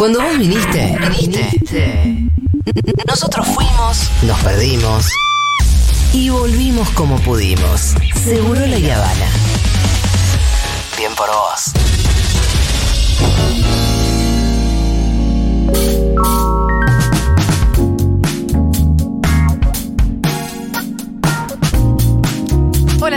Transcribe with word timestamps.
Cuando 0.00 0.22
vos 0.22 0.38
viniste, 0.38 0.96
viniste. 1.10 2.24
Nosotros 3.06 3.46
fuimos, 3.48 4.10
nos 4.22 4.40
perdimos 4.40 5.06
y 6.14 6.30
volvimos 6.30 6.88
como 6.92 7.18
pudimos. 7.18 7.92
Seguro 8.14 8.66
la 8.66 8.76
Habana. 8.76 9.30
Bien 10.96 11.14
por 11.14 11.28
vos. 11.28 11.74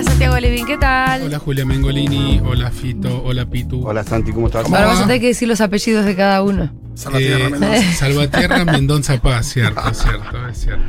Hola 0.04 0.12
Santiago 0.12 0.38
Levin, 0.38 0.66
¿qué 0.66 0.78
tal? 0.78 1.22
Hola 1.24 1.40
Julia 1.40 1.66
Mengolini, 1.66 2.42
hola 2.44 2.70
Fito, 2.72 3.24
hola 3.24 3.46
Pitu. 3.46 3.88
Hola 3.88 4.04
Santi, 4.04 4.34
¿cómo 4.34 4.48
estás? 4.48 4.64
¿Cómo 4.64 4.76
Ahora 4.76 4.88
va? 4.90 4.94
vas 4.96 5.04
a 5.04 5.08
tener 5.08 5.22
que 5.22 5.28
decir 5.28 5.48
los 5.48 5.62
apellidos 5.62 6.04
de 6.06 6.14
cada 6.14 6.44
uno. 6.44 6.74
Eh, 7.18 7.82
Salvatierra 7.96 8.66
Mendonza 8.66 9.22
Paz, 9.22 9.46
cierto, 9.54 9.82
cierto, 9.94 10.48
es 10.50 10.58
cierto. 10.58 10.84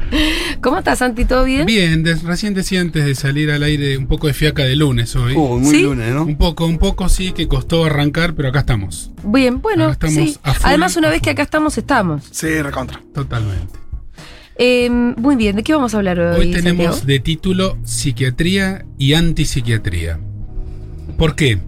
¿Cómo 0.61 0.79
estás, 0.79 0.99
Santi? 0.99 1.25
¿Todo 1.27 1.45
bien? 1.45 1.65
Bien, 1.65 2.03
des- 2.03 2.25
recién 2.25 2.55
decía 2.55 2.81
antes 2.81 3.05
de 3.05 3.15
salir 3.15 3.53
al 3.53 3.63
aire 3.63 3.97
un 3.97 4.09
poco 4.09 4.27
de 4.27 4.35
fiaca 4.35 4.65
de 4.65 4.75
lunes 4.75 5.15
hoy. 5.15 5.35
Uh, 5.37 5.59
muy 5.61 5.71
¿Sí? 5.77 5.83
lunes, 5.83 6.13
¿no? 6.13 6.25
Un 6.25 6.37
poco, 6.37 6.67
un 6.67 6.79
poco 6.79 7.09
sí, 7.09 7.31
que 7.31 7.47
costó 7.47 7.85
arrancar, 7.85 8.35
pero 8.35 8.49
acá 8.49 8.61
estamos, 8.61 9.13
Bien, 9.23 9.63
bueno, 9.63 9.91
estamos 9.91 10.15
sí. 10.17 10.37
a 10.43 10.55
full, 10.55 10.67
Además, 10.67 10.97
una 10.97 11.07
a 11.09 11.11
vez 11.13 11.23
que 11.23 11.31
acá 11.31 11.43
estamos, 11.43 11.79
estamos. 11.79 12.25
Sí, 12.33 12.61
recontra. 12.61 13.01
totalmente. 13.15 13.79
Eh, 14.57 14.89
muy 14.91 15.37
bien, 15.37 15.57
¿de 15.57 15.63
qué 15.63 15.73
vamos 15.75 15.95
a 15.95 15.99
hablar 15.99 16.19
hoy? 16.21 16.41
Hoy 16.47 16.53
tenemos 16.53 16.85
Santiago? 16.97 17.07
de 17.07 17.19
título 17.21 17.79
Psiquiatría 17.85 18.85
y 18.99 19.15
Antipsiquiatría. 19.15 20.19
¿Por 21.19 21.35
qué? 21.35 21.59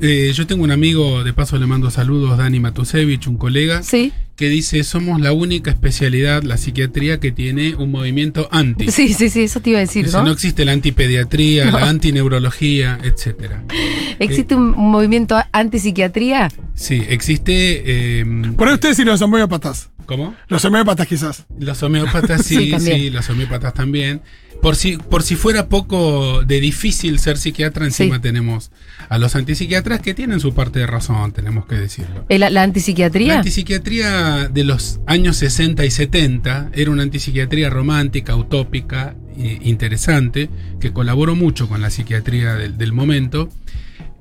Eh, 0.00 0.30
yo 0.34 0.46
tengo 0.46 0.62
un 0.62 0.70
amigo, 0.70 1.24
de 1.24 1.32
paso 1.32 1.56
le 1.56 1.66
mando 1.66 1.90
saludos, 1.90 2.36
Dani 2.36 2.60
Matusevich, 2.60 3.26
un 3.28 3.38
colega, 3.38 3.82
Sí, 3.82 4.12
que 4.36 4.50
dice, 4.50 4.84
somos 4.84 5.18
la 5.22 5.32
única 5.32 5.70
especialidad, 5.70 6.42
la 6.42 6.58
psiquiatría, 6.58 7.18
que 7.18 7.32
tiene 7.32 7.74
un 7.74 7.90
movimiento 7.90 8.46
anti. 8.52 8.90
sí, 8.90 9.14
sí, 9.14 9.30
sí, 9.30 9.44
eso 9.44 9.60
te 9.60 9.70
iba 9.70 9.78
a 9.78 9.80
decir, 9.80 10.04
Dice, 10.04 10.18
¿no? 10.18 10.24
no 10.24 10.32
existe 10.32 10.66
la 10.66 10.72
antipediatría, 10.72 11.70
la 11.70 11.88
antineurología, 11.88 12.98
etcétera. 13.02 13.64
¿Existe 14.18 14.54
un 14.54 14.74
un 14.74 14.90
movimiento 14.90 15.38
antipsiquiatría? 15.52 16.50
Sí, 16.74 17.02
existe... 17.08 17.82
eh, 18.20 18.24
Por 18.58 18.68
ahí 18.68 18.74
ustedes 18.74 18.98
y 18.98 19.04
los 19.04 19.22
homeópatas. 19.22 19.88
¿Cómo? 20.06 20.34
Los 20.48 20.64
homeópatas 20.64 21.06
quizás. 21.06 21.46
Los 21.58 21.82
homeópatas 21.82 22.42
Sí, 22.44 22.72
sí, 22.78 22.80
sí, 22.80 23.10
los 23.10 23.28
homeópatas 23.28 23.74
también. 23.74 24.22
Por 24.62 24.74
si, 24.74 24.96
por 24.96 25.22
si 25.22 25.36
fuera 25.36 25.68
poco 25.68 26.42
de 26.42 26.60
difícil 26.60 27.18
ser 27.18 27.36
psiquiatra, 27.36 27.84
encima 27.84 28.16
Sí. 28.16 28.22
tenemos 28.22 28.70
a 29.10 29.18
los 29.18 29.36
antipsiquiatras 29.36 30.00
que 30.00 30.14
tienen 30.14 30.40
su 30.40 30.54
parte 30.54 30.78
de 30.78 30.86
razón, 30.86 31.32
tenemos 31.32 31.66
que 31.66 31.74
decirlo. 31.74 32.24
¿El- 32.30 32.40
¿La 32.40 32.48
La 32.50 32.62
antipsiquiatría? 32.62 33.36
antipsiquiatría 33.36 34.48
de 34.48 34.64
los 34.64 35.00
años 35.06 35.36
60 35.36 35.84
y 35.84 35.90
70 35.90 36.70
era 36.72 36.90
una 36.90 37.02
antipsiquiatría 37.02 37.68
romántica, 37.68 38.34
utópica, 38.34 39.14
eh, 39.36 39.58
interesante, 39.62 40.48
que 40.80 40.92
colaboró 40.92 41.34
mucho 41.36 41.68
con 41.68 41.82
la 41.82 41.90
psiquiatría 41.90 42.54
del, 42.54 42.78
del 42.78 42.92
momento 42.94 43.50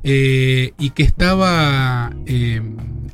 eh, 0.03 0.73
y 0.77 0.89
que 0.89 1.03
estaba 1.03 2.13
eh, 2.27 2.61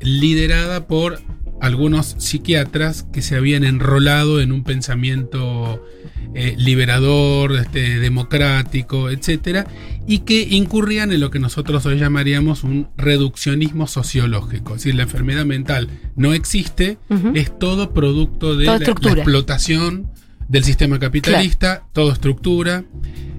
liderada 0.00 0.86
por 0.88 1.20
algunos 1.62 2.16
psiquiatras 2.18 3.06
que 3.12 3.22
se 3.22 3.36
habían 3.36 3.62
enrolado 3.62 4.40
en 4.40 4.50
un 4.50 4.64
pensamiento 4.64 5.86
eh, 6.34 6.56
liberador, 6.58 7.52
este, 7.52 8.00
democrático, 8.00 9.10
etcétera, 9.10 9.68
y 10.04 10.20
que 10.20 10.42
incurrían 10.42 11.12
en 11.12 11.20
lo 11.20 11.30
que 11.30 11.38
nosotros 11.38 11.86
hoy 11.86 12.00
llamaríamos 12.00 12.64
un 12.64 12.88
reduccionismo 12.96 13.86
sociológico. 13.86 14.74
Es 14.74 14.80
decir, 14.80 14.96
la 14.96 15.04
enfermedad 15.04 15.44
mental 15.44 15.88
no 16.16 16.34
existe, 16.34 16.98
es 17.34 17.56
todo 17.56 17.94
producto 17.94 18.56
de 18.56 18.64
la, 18.64 18.78
la 18.78 18.84
explotación 18.84 20.10
del 20.52 20.64
sistema 20.64 20.98
capitalista, 20.98 21.86
todo 21.92 22.12
estructura. 22.12 22.84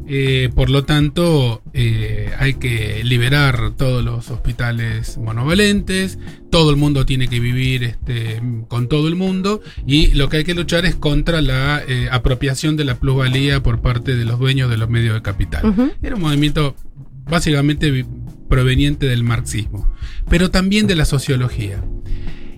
eh, 0.06 0.50
por 0.54 0.70
lo 0.70 0.84
tanto, 0.84 1.62
eh, 1.74 2.32
hay 2.40 2.56
que 2.56 3.04
liberar 3.06 3.72
todos 3.78 4.04
los 4.04 4.32
hospitales 4.32 5.18
monovalentes, 5.18 6.18
todo 6.50 6.72
el 6.72 6.76
mundo 6.76 7.06
tiene 7.06 7.28
que 7.30 7.40
vivir 7.40 7.84
este, 7.84 8.42
con 8.68 8.90
todo 8.90 9.08
el 9.08 9.16
mundo 9.16 9.62
y 9.86 10.08
lo 10.08 10.28
que 10.28 10.38
hay 10.38 10.44
que 10.44 10.56
luchar 10.56 10.86
es 10.86 10.96
contra 10.96 11.42
la 11.42 11.82
eh, 11.88 12.10
apropiación 12.12 12.76
de 12.76 12.84
la 12.84 12.96
plusvalía 12.96 13.62
por 13.62 13.80
parte 13.80 14.16
de 14.16 14.26
los 14.26 14.40
dueños 14.40 14.70
de 14.70 14.78
los 14.78 14.90
medios 14.90 15.14
de 15.14 15.22
capital. 15.22 15.94
Era 16.02 16.16
un 16.16 16.22
movimiento 16.22 16.76
básicamente 17.30 18.06
proveniente 18.50 19.06
del 19.06 19.24
marxismo, 19.24 19.88
pero 20.30 20.50
también 20.50 20.88
de 20.88 20.96
la 20.96 21.06
sociología. 21.06 21.82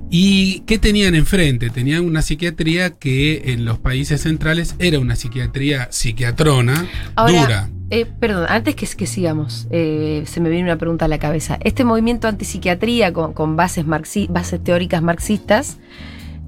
¿Y 0.10 0.62
qué 0.62 0.78
tenían 0.78 1.16
enfrente? 1.16 1.70
Tenían 1.70 2.06
una 2.06 2.22
psiquiatría 2.22 2.92
que 2.92 3.52
en 3.54 3.66
los 3.66 3.80
países 3.80 4.22
centrales 4.22 4.76
era 4.80 5.00
una 5.00 5.16
psiquiatría 5.16 5.88
psiquiatrona, 5.92 6.86
Ahora, 7.16 7.42
dura. 7.42 7.70
eh, 7.90 8.06
perdón, 8.20 8.46
antes 8.48 8.76
que, 8.76 8.86
que 8.88 9.08
sigamos, 9.08 9.68
eh, 9.72 10.24
se 10.26 10.40
me 10.42 10.50
viene 10.50 10.66
una 10.66 10.78
pregunta 10.78 11.06
a 11.06 11.08
la 11.08 11.18
cabeza. 11.18 11.58
Este 11.64 11.84
movimiento 11.84 12.28
antipsiquiatría 12.28 13.12
con, 13.14 13.34
con 13.34 13.56
bases, 13.56 13.86
marxi- 13.86 14.28
bases 14.30 14.64
teóricas 14.64 15.02
marxistas 15.02 15.80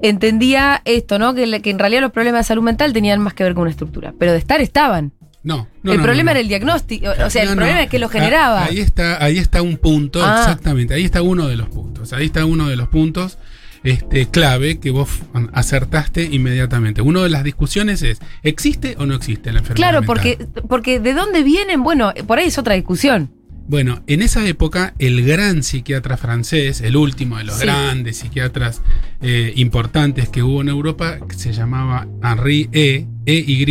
entendía 0.02 0.82
esto, 0.86 1.18
¿no? 1.20 1.34
Que 1.34 1.44
en 1.72 1.80
realidad 1.80 2.02
los 2.02 2.12
problemas 2.12 2.42
de 2.42 2.48
salud 2.50 2.64
mental 2.64 2.94
tenían 2.94 3.20
más 3.20 3.34
que 3.34 3.44
ver 3.44 3.54
con 3.56 3.64
una 3.64 3.72
estructura. 3.72 4.14
Pero 4.18 4.32
de 4.32 4.38
estar 4.38 4.62
estaban. 4.62 5.12
No, 5.48 5.68
no, 5.82 5.92
el 5.94 6.00
no, 6.00 6.04
problema 6.04 6.32
era 6.32 6.42
el 6.42 6.50
diagnóstico. 6.50 7.08
O 7.26 7.30
sea, 7.30 7.44
el 7.44 7.56
problema 7.56 7.84
es 7.84 7.90
que 7.90 8.00
lo 8.00 8.08
Ah, 8.08 8.10
generaba. 8.10 8.66
Ahí 8.66 8.80
está, 8.80 9.24
ahí 9.24 9.38
está 9.38 9.62
un 9.62 9.78
punto, 9.78 10.20
Ah. 10.22 10.40
exactamente. 10.42 10.94
Ahí 10.94 11.06
está 11.06 11.22
uno 11.22 11.48
de 11.48 11.56
los 11.56 11.70
puntos. 11.70 12.12
Ahí 12.12 12.26
está 12.26 12.44
uno 12.46 12.68
de 12.68 12.76
los 12.76 12.90
puntos 12.90 13.38
este, 13.84 14.28
clave 14.28 14.80
que 14.80 14.92
vos 14.92 15.08
acertaste 15.54 16.24
inmediatamente. 16.24 17.02
Una 17.02 17.24
de 17.24 17.30
las 17.30 17.46
discusiones 17.46 18.02
es, 18.02 18.20
¿existe 18.44 18.96
o 19.00 19.06
no 19.06 19.16
existe 19.16 19.54
la 19.54 19.60
enfermedad 19.60 19.76
Claro, 19.78 20.02
mental? 20.02 20.08
porque, 20.08 20.48
porque 20.68 21.00
de 21.00 21.14
dónde 21.14 21.44
vienen, 21.44 21.82
bueno, 21.82 22.12
por 22.28 22.40
ahí 22.40 22.48
es 22.48 22.58
otra 22.58 22.74
discusión. 22.76 23.32
Bueno, 23.70 24.02
en 24.08 24.22
esa 24.22 24.46
época 24.48 24.94
el 25.00 25.24
gran 25.26 25.64
psiquiatra 25.64 26.18
francés, 26.18 26.82
el 26.82 26.96
último 26.98 27.38
de 27.38 27.46
los 27.46 27.56
Sí. 27.56 27.64
grandes 27.66 28.18
psiquiatras 28.18 28.82
eh, 29.22 29.54
importantes 29.56 30.28
que 30.30 30.44
hubo 30.44 30.62
en 30.62 30.70
Europa, 30.70 31.18
se 31.36 31.54
llamaba 31.54 32.08
Henri 32.24 32.70
E, 32.74 33.08
E-Y, 33.26 33.64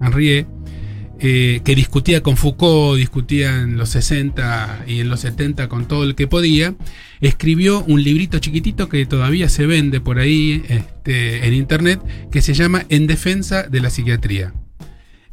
Henri 0.00 0.30
E, 0.30 0.46
eh, 1.18 1.60
que 1.64 1.74
discutía 1.74 2.22
con 2.22 2.36
Foucault, 2.36 2.98
discutía 2.98 3.62
en 3.62 3.78
los 3.78 3.88
60 3.90 4.84
y 4.86 5.00
en 5.00 5.08
los 5.08 5.20
70 5.20 5.68
con 5.68 5.88
todo 5.88 6.04
el 6.04 6.14
que 6.14 6.26
podía, 6.26 6.74
escribió 7.20 7.82
un 7.84 8.02
librito 8.02 8.38
chiquitito 8.38 8.88
que 8.88 9.06
todavía 9.06 9.48
se 9.48 9.66
vende 9.66 10.00
por 10.00 10.18
ahí 10.18 10.62
este, 10.68 11.46
en 11.46 11.54
internet, 11.54 12.00
que 12.30 12.42
se 12.42 12.52
llama 12.52 12.84
En 12.90 13.06
defensa 13.06 13.62
de 13.62 13.80
la 13.80 13.90
psiquiatría 13.90 14.52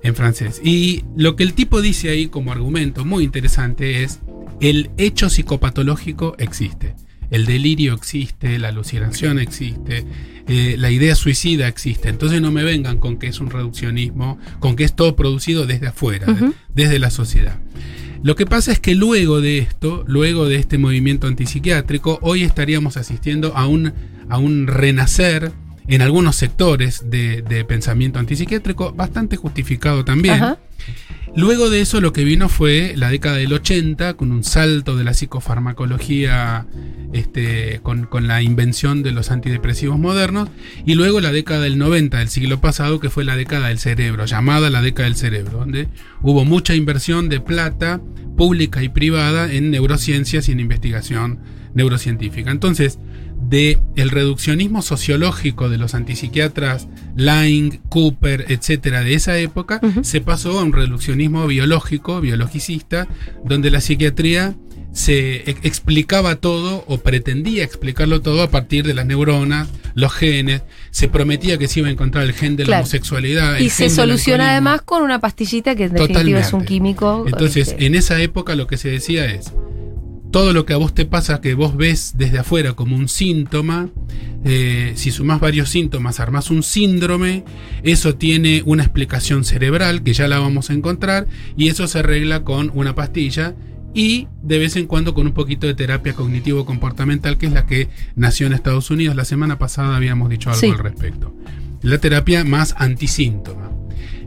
en 0.02 0.16
francés. 0.16 0.62
Y 0.64 1.04
lo 1.18 1.36
que 1.36 1.44
el 1.44 1.54
tipo 1.54 1.82
dice 1.82 2.10
ahí 2.10 2.28
como 2.28 2.52
argumento 2.52 3.04
muy 3.04 3.24
interesante 3.24 4.04
es, 4.04 4.20
el 4.62 4.92
hecho 4.98 5.30
psicopatológico 5.30 6.36
existe. 6.38 6.96
El 7.34 7.46
delirio 7.46 7.94
existe, 7.94 8.60
la 8.60 8.70
alucinación 8.70 9.40
existe, 9.40 10.06
eh, 10.48 10.76
la 10.78 10.92
idea 10.92 11.16
suicida 11.16 11.68
existe. 11.68 12.10
Entonces 12.10 12.42
no 12.42 12.52
me 12.52 12.64
vengan 12.64 12.98
con 13.00 13.18
que 13.18 13.28
es 13.28 13.40
un 13.40 13.50
reduccionismo, 13.50 14.38
con 14.60 14.76
que 14.76 14.84
es 14.84 14.94
todo 14.96 15.16
producido 15.16 15.66
desde 15.66 15.88
afuera, 15.88 16.26
de- 16.28 16.34
desde 16.74 17.00
la 17.00 17.10
sociedad. 17.10 17.58
Lo 18.24 18.36
que 18.36 18.46
pasa 18.46 18.72
es 18.72 18.80
que 18.80 18.96
luego 18.96 19.42
de 19.42 19.58
esto, 19.58 20.04
luego 20.08 20.48
de 20.48 20.56
este 20.56 20.78
movimiento 20.78 21.28
antipsiquiátrico, 21.28 22.20
hoy 22.22 22.44
estaríamos 22.44 22.96
asistiendo 22.98 23.56
a 23.58 23.68
un, 23.68 23.92
a 24.30 24.38
un 24.38 24.68
renacer 24.68 25.52
en 25.88 26.02
algunos 26.02 26.38
sectores 26.38 27.10
de, 27.10 27.42
de 27.42 27.66
pensamiento 27.66 28.20
antipsiquiátrico, 28.20 28.94
bastante 28.94 29.36
justificado 29.36 30.06
también. 30.06 30.36
Luego 31.36 31.72
de 31.72 31.82
eso 31.82 32.00
lo 32.00 32.14
que 32.14 32.24
vino 32.24 32.48
fue 32.48 32.94
la 32.96 33.10
década 33.10 33.38
del 33.38 33.52
80, 33.52 34.14
con 34.14 34.32
un 34.32 34.44
salto 34.44 34.96
de 34.96 35.04
la 35.04 35.16
psicofarmacología, 35.16 36.68
este, 37.12 37.80
con, 37.82 38.06
con 38.06 38.28
la 38.28 38.44
invención 38.44 39.02
de 39.02 39.12
los 39.12 39.32
antidepresivos 39.32 39.98
modernos, 39.98 40.50
y 40.86 40.94
luego 40.94 41.22
la 41.22 41.32
década 41.32 41.62
del 41.62 41.80
90 41.80 42.20
del 42.20 42.30
siglo 42.30 42.62
pasado, 42.62 43.00
que 43.00 43.10
fue 43.10 43.24
la 43.24 43.36
década 43.36 43.70
del 43.70 43.80
cerebro, 43.80 44.26
llamada 44.26 44.70
la 44.70 44.84
década 44.84 45.10
del 45.10 45.18
cerebro, 45.18 45.60
donde 45.60 45.88
hubo 46.22 46.46
mucha 46.46 46.76
inversión 46.76 47.30
de 47.30 47.40
plata 47.40 48.00
pública 48.38 48.84
y 48.84 48.90
privada 48.90 49.52
en 49.52 49.72
neurociencias 49.72 50.50
y 50.50 50.52
en 50.52 50.60
investigación 50.60 51.40
neurocientífica. 51.74 52.52
Entonces, 52.52 53.00
de 53.50 53.80
el 53.96 54.10
reduccionismo 54.10 54.82
sociológico 54.82 55.70
de 55.70 55.78
los 55.78 55.94
antipsiquiatras 55.96 56.88
Lang, 57.16 57.80
Cooper, 57.90 58.46
etcétera, 58.50 59.02
de 59.02 59.14
esa 59.14 59.38
época, 59.38 59.80
se 60.02 60.22
pasó 60.22 60.60
a 60.60 60.64
un 60.64 60.74
reduccionismo 60.74 61.46
biológico, 61.48 62.22
biologicista, 62.22 63.08
donde 63.46 63.70
la 63.72 63.82
psiquiatría 63.82 64.56
se 64.94 65.38
e- 65.50 65.58
explicaba 65.64 66.36
todo 66.36 66.86
o 66.88 67.00
pretendía 67.00 67.64
explicarlo 67.64 68.22
todo 68.22 68.44
a 68.44 68.50
partir 68.50 68.86
de 68.86 68.94
las 68.94 69.06
neuronas, 69.06 69.68
los 69.96 70.14
genes, 70.14 70.62
se 70.92 71.08
prometía 71.08 71.58
que 71.58 71.68
se 71.68 71.80
iba 71.80 71.90
a 71.90 71.92
encontrar 71.92 72.24
el 72.24 72.34
gen 72.34 72.56
de 72.56 72.66
la 72.66 72.78
homosexualidad. 72.78 73.58
el 73.58 73.64
Y 73.64 73.70
se 73.70 73.86
gen 73.86 73.96
soluciona 73.96 74.52
además 74.52 74.82
con 74.82 75.04
una 75.04 75.20
pastillita 75.20 75.76
que 75.76 75.86
en 75.86 75.94
definitiva 75.94 76.40
es 76.40 76.54
un 76.54 76.64
químico. 76.64 77.26
Entonces, 77.28 77.70
este, 77.70 77.86
en 77.86 77.96
esa 77.96 78.22
época 78.22 78.56
lo 78.56 78.68
que 78.68 78.78
se 78.78 78.90
decía 78.90 79.26
es, 79.26 79.52
todo 80.34 80.52
lo 80.52 80.66
que 80.66 80.74
a 80.74 80.78
vos 80.78 80.96
te 80.96 81.06
pasa, 81.06 81.42
que 81.42 81.54
vos 81.54 81.78
ves 81.78 82.16
desde 82.18 82.40
afuera 82.40 82.74
como 82.74 82.96
un 82.96 83.08
síntoma, 83.08 83.90
eh, 84.44 84.94
si 84.96 85.12
sumás 85.12 85.40
varios 85.40 85.70
síntomas, 85.70 86.20
armás 86.20 86.50
un 86.50 86.64
síndrome, 86.64 87.46
eso 87.84 88.16
tiene 88.16 88.64
una 88.66 88.82
explicación 88.82 89.46
cerebral, 89.46 90.02
que 90.02 90.14
ya 90.14 90.28
la 90.28 90.40
vamos 90.40 90.72
a 90.72 90.74
encontrar, 90.74 91.28
y 91.56 91.68
eso 91.68 91.86
se 91.86 92.00
arregla 92.00 92.44
con 92.44 92.72
una 92.74 92.96
pastilla 92.96 93.54
y 93.94 94.28
de 94.42 94.58
vez 94.58 94.76
en 94.76 94.88
cuando 94.88 95.14
con 95.14 95.28
un 95.28 95.34
poquito 95.34 95.68
de 95.68 95.76
terapia 95.76 96.14
cognitivo-comportamental, 96.14 97.38
que 97.38 97.46
es 97.46 97.52
la 97.54 97.68
que 97.68 97.90
nació 98.16 98.48
en 98.48 98.54
Estados 98.54 98.90
Unidos. 98.90 99.16
La 99.16 99.26
semana 99.26 99.60
pasada 99.60 99.96
habíamos 99.96 100.32
dicho 100.32 100.50
algo 100.50 100.60
Sí. 100.60 100.72
al 100.72 100.80
respecto. 100.80 101.32
La 101.84 102.00
terapia 102.00 102.44
más 102.44 102.74
antisíntoma. 102.80 103.70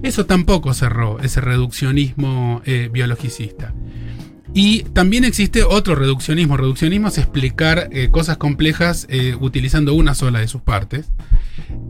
Eso 0.04 0.24
tampoco 0.24 0.72
cerró 0.72 1.18
ese 1.18 1.40
reduccionismo 1.40 2.62
eh, 2.64 2.90
biologicista. 2.92 3.74
Y 4.54 4.82
también 4.84 5.24
existe 5.24 5.64
otro 5.64 5.94
reduccionismo. 5.94 6.56
Reduccionismo 6.56 7.08
es 7.08 7.18
explicar 7.18 7.88
eh, 7.92 8.08
cosas 8.10 8.36
complejas 8.36 9.06
eh, 9.10 9.36
utilizando 9.40 9.94
una 9.94 10.14
sola 10.14 10.40
de 10.40 10.48
sus 10.48 10.62
partes. 10.62 11.10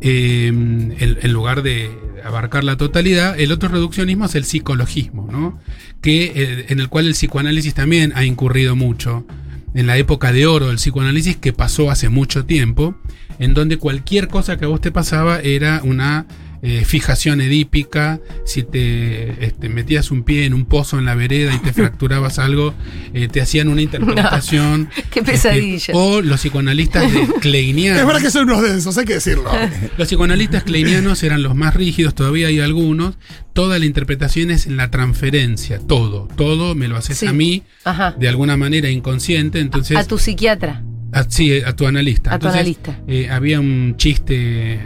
eh, 0.00 0.46
en, 0.48 1.32
lugar 1.32 1.62
de 1.62 1.90
abarcar 2.24 2.64
la 2.64 2.76
totalidad. 2.76 3.38
El 3.38 3.52
otro 3.52 3.68
reduccionismo 3.68 4.24
es 4.24 4.34
el 4.34 4.44
psicologismo, 4.44 5.28
¿no? 5.30 5.58
Que, 6.00 6.66
en 6.68 6.80
el 6.80 6.88
cual 6.88 7.06
el 7.06 7.12
psicoanálisis 7.12 7.74
también 7.74 8.12
ha 8.14 8.24
incurrido 8.24 8.76
mucho. 8.76 9.26
En 9.74 9.86
la 9.86 9.98
época 9.98 10.32
de 10.32 10.46
oro 10.46 10.68
del 10.68 10.76
psicoanálisis 10.76 11.36
que 11.36 11.52
pasó 11.52 11.90
hace 11.90 12.08
mucho 12.08 12.46
tiempo, 12.46 12.96
en 13.38 13.52
donde 13.52 13.76
cualquier 13.76 14.28
cosa 14.28 14.56
que 14.56 14.64
a 14.64 14.68
vos 14.68 14.80
te 14.80 14.90
pasaba 14.90 15.40
era 15.40 15.82
una 15.84 16.26
eh, 16.62 16.84
fijación 16.84 17.40
edípica, 17.40 18.20
si 18.44 18.62
te 18.62 19.44
este, 19.44 19.68
metías 19.68 20.10
un 20.10 20.22
pie 20.24 20.44
en 20.44 20.54
un 20.54 20.64
pozo 20.64 20.98
en 20.98 21.04
la 21.04 21.14
vereda 21.14 21.54
y 21.54 21.58
te 21.58 21.72
fracturabas 21.74 22.38
algo, 22.38 22.74
eh, 23.14 23.28
te 23.28 23.40
hacían 23.40 23.68
una 23.68 23.82
interpretación. 24.20 24.88
Qué 25.10 25.20
Este, 25.20 25.32
pesadilla. 25.32 25.94
o 25.94 26.20
los 26.22 26.40
psicoanalistas 26.40 27.12
de 27.12 27.26
Kleinianos. 27.40 28.00
Es 28.00 28.06
verdad 28.06 28.20
que 28.22 28.30
son 28.30 28.44
unos 28.50 28.62
densos, 28.62 28.96
hay 28.98 29.04
que 29.04 29.14
decirlo. 29.14 29.50
Los 29.98 30.08
psicoanalistas 30.08 30.62
kleinianos 30.64 31.22
eran 31.22 31.42
los 31.42 31.54
más 31.54 31.74
rígidos, 31.74 32.14
todavía 32.14 32.48
hay 32.48 32.60
algunos. 32.60 33.16
Toda 33.52 33.78
la 33.78 33.86
interpretación 33.86 34.50
es 34.50 34.66
en 34.66 34.76
la 34.76 34.90
transferencia, 34.90 35.78
todo, 35.78 36.28
todo 36.36 36.74
me 36.74 36.88
lo 36.88 36.96
haces 36.96 37.16
Sí. 37.18 37.26
a 37.26 37.32
mí, 37.32 37.62
Ajá. 37.84 38.14
de 38.18 38.28
alguna 38.28 38.56
manera 38.58 38.90
inconsciente, 38.90 39.60
entonces... 39.60 39.96
A 39.96 40.04
tu 40.04 40.18
psiquiatra. 40.18 40.82
a- 41.12 41.24
sí, 41.30 41.60
a 41.64 41.74
tu 41.74 41.86
analista. 41.86 42.30
A 42.34 42.38
tu 42.38 42.46
Entonces, 42.48 42.60
analista. 42.60 43.00
eh, 43.08 43.28
había 43.30 43.58
un 43.60 43.94
chiste 43.96 44.78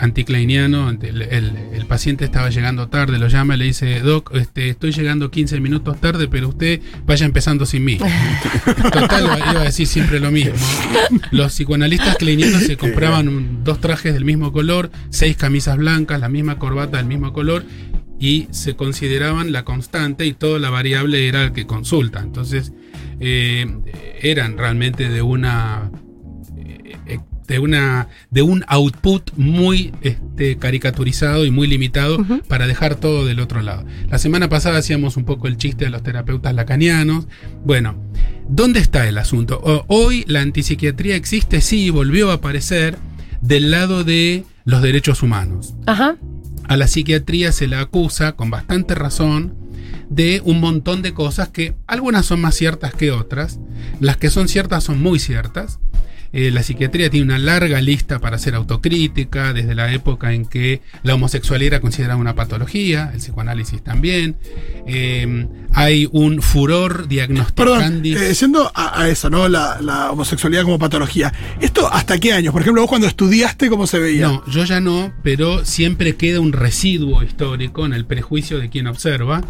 anticleiniano, 0.00 0.90
el, 0.90 1.22
el- 1.22 1.56
el 1.74 1.86
paciente 1.86 2.24
estaba 2.24 2.50
llegando 2.50 2.88
tarde, 2.88 3.18
lo 3.18 3.28
llama 3.28 3.54
y 3.54 3.58
le 3.58 3.64
dice, 3.66 4.00
Doc, 4.00 4.32
este, 4.34 4.68
estoy 4.70 4.92
llegando 4.92 5.30
15 5.30 5.60
minutos 5.60 6.00
tarde, 6.00 6.26
pero 6.28 6.48
usted 6.48 6.80
vaya 7.06 7.26
empezando 7.26 7.66
sin 7.66 7.84
mí. 7.84 7.98
Total, 8.92 9.24
iba 9.24 9.60
a 9.60 9.64
decir 9.64 9.86
siempre 9.86 10.20
lo 10.20 10.30
mismo. 10.30 10.54
Los 11.30 11.52
psicoanalistas 11.52 12.16
kleinianos 12.16 12.62
se 12.62 12.76
compraban 12.76 13.28
un- 13.28 13.64
dos 13.64 13.80
trajes 13.80 14.12
del 14.14 14.24
mismo 14.24 14.52
color, 14.52 14.90
seis 15.10 15.36
camisas 15.36 15.76
blancas, 15.76 16.18
la 16.20 16.28
misma 16.28 16.58
corbata 16.58 16.96
del 16.96 17.06
mismo 17.06 17.32
color, 17.32 17.64
y 18.18 18.48
se 18.50 18.76
consideraban 18.76 19.52
la 19.52 19.64
constante 19.64 20.26
y 20.26 20.32
toda 20.34 20.58
la 20.58 20.70
variable 20.70 21.26
era 21.28 21.44
el 21.44 21.52
que 21.52 21.66
consulta. 21.66 22.20
Entonces, 22.20 22.72
eh, 23.20 23.66
eran 24.22 24.58
realmente 24.58 25.08
de 25.08 25.22
una 25.22 25.90
de 27.50 27.58
una 27.58 28.08
de 28.30 28.40
un 28.42 28.64
output 28.68 29.32
muy 29.36 29.92
este, 30.02 30.56
caricaturizado 30.56 31.44
y 31.44 31.50
muy 31.50 31.66
limitado 31.66 32.24
para 32.48 32.66
dejar 32.66 32.94
todo 32.94 33.26
del 33.26 33.40
otro 33.40 33.60
lado. 33.60 33.84
La 34.08 34.18
semana 34.18 34.48
pasada 34.48 34.78
hacíamos 34.78 35.16
un 35.18 35.24
poco 35.24 35.48
el 35.48 35.56
chiste 35.58 35.84
de 35.84 35.90
los 35.90 36.02
terapeutas 36.02 36.54
lacanianos. 36.54 37.26
Bueno, 37.64 37.96
¿dónde 38.48 38.80
está 38.80 39.06
el 39.08 39.18
asunto? 39.18 39.60
O- 39.62 39.84
Hoy 39.88 40.24
la 40.28 40.40
antipsiquiatría 40.40 41.16
existe, 41.16 41.60
sí, 41.60 41.90
volvió 41.90 42.30
a 42.30 42.34
aparecer 42.34 42.96
del 43.42 43.70
lado 43.70 44.04
de 44.04 44.44
los 44.64 44.80
derechos 44.82 45.22
humanos 45.22 45.74
Ajá. 45.86 46.16
a 46.68 46.76
la 46.76 46.86
psiquiatría 46.86 47.50
se 47.52 47.66
la 47.66 47.80
acusa, 47.80 48.32
con 48.32 48.50
bastante 48.50 48.94
razón, 48.94 49.54
de 50.08 50.40
un 50.44 50.60
montón 50.60 51.02
de 51.02 51.14
cosas 51.14 51.48
que 51.48 51.74
algunas 51.86 52.26
son 52.26 52.40
más 52.40 52.54
ciertas 52.54 52.92
que 52.94 53.10
otras. 53.12 53.58
Las 54.00 54.16
que 54.16 54.28
son 54.30 54.48
ciertas 54.48 54.84
son 54.84 55.00
muy 55.00 55.18
ciertas. 55.18 55.78
Eh, 56.32 56.50
la 56.50 56.62
psiquiatría 56.62 57.10
tiene 57.10 57.24
una 57.26 57.38
larga 57.38 57.80
lista 57.80 58.18
para 58.18 58.36
hacer 58.36 58.54
autocrítica, 58.54 59.52
desde 59.52 59.74
la 59.74 59.92
época 59.92 60.32
en 60.32 60.46
que 60.46 60.80
la 61.02 61.14
homosexualidad 61.14 61.74
era 61.74 61.80
considerada 61.80 62.16
una 62.16 62.34
patología, 62.34 63.10
el 63.12 63.18
psicoanálisis 63.20 63.82
también. 63.82 64.36
Eh, 64.86 65.46
hay 65.72 66.08
un 66.12 66.42
furor 66.42 67.08
diagnosticandis. 67.08 68.20
eh, 68.20 68.34
yendo 68.34 68.70
a, 68.74 69.00
a 69.02 69.08
eso, 69.08 69.30
¿no? 69.30 69.48
La, 69.48 69.78
la 69.80 70.10
homosexualidad 70.10 70.62
como 70.62 70.78
patología. 70.78 71.32
¿Esto 71.60 71.92
hasta 71.92 72.18
qué 72.18 72.32
años? 72.32 72.52
Por 72.52 72.62
ejemplo, 72.62 72.82
vos 72.82 72.88
cuando 72.88 73.06
estudiaste, 73.06 73.68
¿cómo 73.68 73.86
se 73.86 73.98
veía? 73.98 74.28
No, 74.28 74.44
yo 74.46 74.64
ya 74.64 74.80
no, 74.80 75.12
pero 75.22 75.64
siempre 75.64 76.16
queda 76.16 76.40
un 76.40 76.52
residuo 76.52 77.22
histórico 77.22 77.86
en 77.86 77.92
el 77.92 78.04
prejuicio 78.04 78.58
de 78.58 78.68
quien 78.68 78.86
observa. 78.86 79.42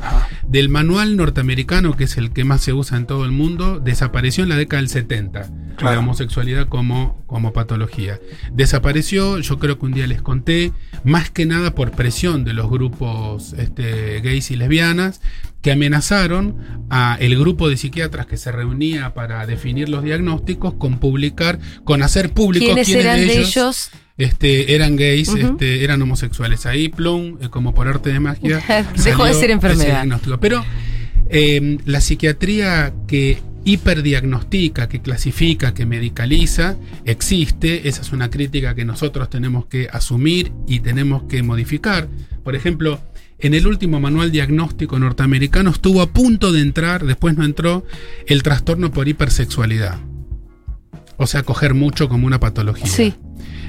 Del 0.46 0.68
manual 0.68 1.16
norteamericano, 1.16 1.96
que 1.96 2.04
es 2.04 2.16
el 2.16 2.32
que 2.32 2.44
más 2.44 2.62
se 2.62 2.72
usa 2.72 2.96
en 2.96 3.06
todo 3.06 3.24
el 3.24 3.30
mundo, 3.32 3.80
desapareció 3.80 4.42
en 4.44 4.48
la 4.50 4.56
década 4.56 4.82
del 4.82 4.88
70. 4.90 5.48
Claro. 5.76 5.94
La 5.94 5.98
homosexualidad 6.00 6.68
como, 6.70 7.22
como 7.26 7.52
patología. 7.52 8.18
Desapareció, 8.52 9.38
yo 9.40 9.58
creo 9.58 9.78
que 9.78 9.84
un 9.84 9.92
día 9.92 10.06
les 10.06 10.22
conté, 10.22 10.72
más 11.04 11.30
que 11.30 11.44
nada 11.44 11.74
por 11.74 11.90
presión 11.90 12.44
de 12.44 12.54
los 12.54 12.70
grupos 12.70 13.52
este, 13.58 14.20
gays 14.22 14.50
y 14.50 14.56
lesbianas, 14.56 15.20
que 15.60 15.72
amenazaron 15.72 16.56
a 16.88 17.18
el 17.20 17.38
grupo 17.38 17.68
de 17.68 17.76
psiquiatras 17.76 18.24
que 18.24 18.38
se 18.38 18.50
reunía 18.50 19.12
para 19.12 19.44
definir 19.46 19.90
los 19.90 20.02
diagnósticos 20.02 20.72
con 20.74 20.98
publicar, 20.98 21.58
con 21.84 22.02
hacer 22.02 22.32
público 22.32 22.64
¿Quiénes 22.64 22.86
quiénes 22.86 23.04
eran 23.04 23.16
de 23.18 23.32
ellos, 23.32 23.56
ellos? 23.56 23.90
este, 24.16 24.74
eran 24.74 24.96
gays, 24.96 25.28
este, 25.28 25.84
eran 25.84 26.00
homosexuales. 26.00 26.64
Ahí, 26.64 26.88
plum, 26.88 27.36
eh, 27.42 27.48
como 27.50 27.74
por 27.74 27.88
arte 27.88 28.10
de 28.10 28.20
magia. 28.20 28.62
Dejó 29.04 29.26
de 29.26 29.34
ser 29.34 29.50
enfermedad. 29.50 30.06
Pero 30.40 30.64
eh, 31.28 31.78
la 31.84 32.00
psiquiatría 32.00 32.92
que 33.06 33.42
hiperdiagnostica, 33.64 34.88
que 34.88 35.00
clasifica, 35.00 35.74
que 35.74 35.86
medicaliza, 35.86 36.76
existe. 37.04 37.88
Esa 37.88 38.02
es 38.02 38.12
una 38.12 38.30
crítica 38.30 38.74
que 38.74 38.84
nosotros 38.84 39.28
tenemos 39.30 39.66
que 39.66 39.88
asumir 39.92 40.52
y 40.66 40.80
tenemos 40.80 41.24
que 41.24 41.42
modificar. 41.42 42.08
Por 42.42 42.54
ejemplo, 42.54 43.00
en 43.38 43.54
el 43.54 43.66
último 43.66 44.00
manual 44.00 44.30
diagnóstico 44.30 44.98
norteamericano 44.98 45.70
estuvo 45.70 46.02
a 46.02 46.12
punto 46.12 46.52
de 46.52 46.60
entrar, 46.60 47.04
después 47.04 47.36
no 47.36 47.44
entró, 47.44 47.84
el 48.26 48.42
trastorno 48.42 48.90
por 48.90 49.08
hipersexualidad. 49.08 49.98
O 51.16 51.26
sea, 51.26 51.42
coger 51.42 51.74
mucho 51.74 52.08
como 52.08 52.26
una 52.26 52.40
patología. 52.40 52.86
Sí. 52.86 53.14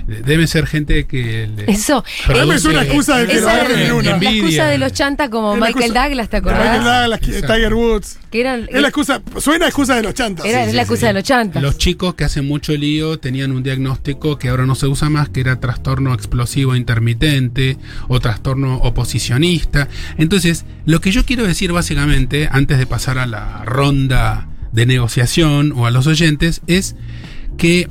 Debe 0.08 0.48
ser 0.48 0.68
gente 0.68 1.06
que... 1.06 1.48
le- 1.56 1.72
Eso. 1.72 2.04
Pero 2.28 2.52
es 2.52 2.66
una 2.66 2.84
excusa 2.84 3.18
de 3.18 3.28
que 3.28 3.34
Esa 3.34 3.42
lo 3.42 3.50
era 3.52 3.60
agarren 3.62 3.80
la, 3.80 3.86
en 3.86 3.92
una. 3.94 4.18
la 4.18 4.30
excusa 4.32 4.66
de 4.68 4.78
los 4.78 4.94
chantas 4.94 5.30
como 5.30 5.56
Michael 5.56 5.76
excusa- 5.92 6.04
Douglas, 6.04 6.30
¿te 6.30 6.42
Michael 6.42 6.56
acordás? 6.60 7.02
Douglas, 7.02 7.20
Exacto. 7.24 7.54
Tiger 7.54 7.74
Woods. 7.74 8.18
Que 8.32 8.42
eran, 8.42 8.68
Es 8.72 8.82
la 8.82 8.88
excusa, 8.88 9.22
suena 9.40 9.66
a 9.66 9.68
excusa 9.70 9.96
de 9.96 10.04
los 10.04 10.14
chantas. 10.14 10.46
era, 10.46 10.64
Sí, 10.64 10.70
es 10.70 10.76
la 10.76 10.82
sí, 10.82 10.84
excusa 10.86 11.00
sí. 11.02 11.06
de 11.08 11.14
los 11.14 11.24
chantas. 11.24 11.62
Los 11.62 11.78
chicos 11.78 12.16
que 12.16 12.24
hacen 12.24 12.48
mucho 12.48 12.74
lío 12.74 13.20
tenían 13.20 13.52
un 13.52 13.62
diagnóstico 13.64 14.38
que 14.38 14.50
ahora 14.50 14.66
no 14.66 14.76
se 14.76 14.88
usa 14.88 15.10
más, 15.10 15.30
que 15.30 15.42
era 15.42 15.60
trastorno 15.60 16.14
explosivo 16.14 16.76
intermitente 16.76 17.78
o 18.08 18.20
trastorno 18.20 18.78
oposicionista. 18.78 19.88
Entonces, 20.18 20.66
lo 20.86 21.02
que 21.02 21.12
yo 21.12 21.26
quiero 21.26 21.44
decir 21.46 21.72
básicamente, 21.72 22.48
antes 22.52 22.78
de 22.78 22.86
pasar 22.88 23.18
a 23.18 23.26
la 23.28 23.64
ronda 23.66 24.48
de 24.72 24.86
negociación 24.86 25.74
o 25.76 25.86
a 25.86 25.92
los 25.92 26.08
oyentes, 26.08 26.62
es 26.68 26.96
que 27.58 27.90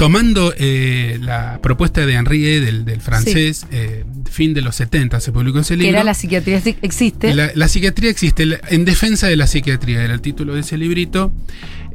tomando 0.00 0.52
eh, 0.58 1.18
la 1.20 1.60
propuesta 1.62 2.04
de 2.06 2.14
Henri 2.14 2.46
E. 2.46 2.60
del, 2.60 2.84
del 2.84 3.00
francés, 3.00 3.66
eh, 3.70 4.04
fin 4.30 4.54
de 4.54 4.62
los 4.62 4.74
70 4.76 5.20
se 5.20 5.30
publicó 5.32 5.58
ese 5.60 5.74
que 5.74 5.82
libro. 5.82 5.96
era 5.98 6.04
la 6.04 6.14
psiquiatría 6.14 6.60
existe. 6.82 7.34
La, 7.34 7.50
la 7.54 7.68
psiquiatría 7.68 8.10
existe, 8.10 8.46
la- 8.46 8.60
en 8.70 8.84
defensa 8.84 9.26
de 9.28 9.36
la 9.36 9.46
psiquiatría, 9.46 10.02
era 10.02 10.14
el 10.14 10.20
título 10.20 10.54
de 10.54 10.60
ese 10.60 10.78
librito. 10.78 11.32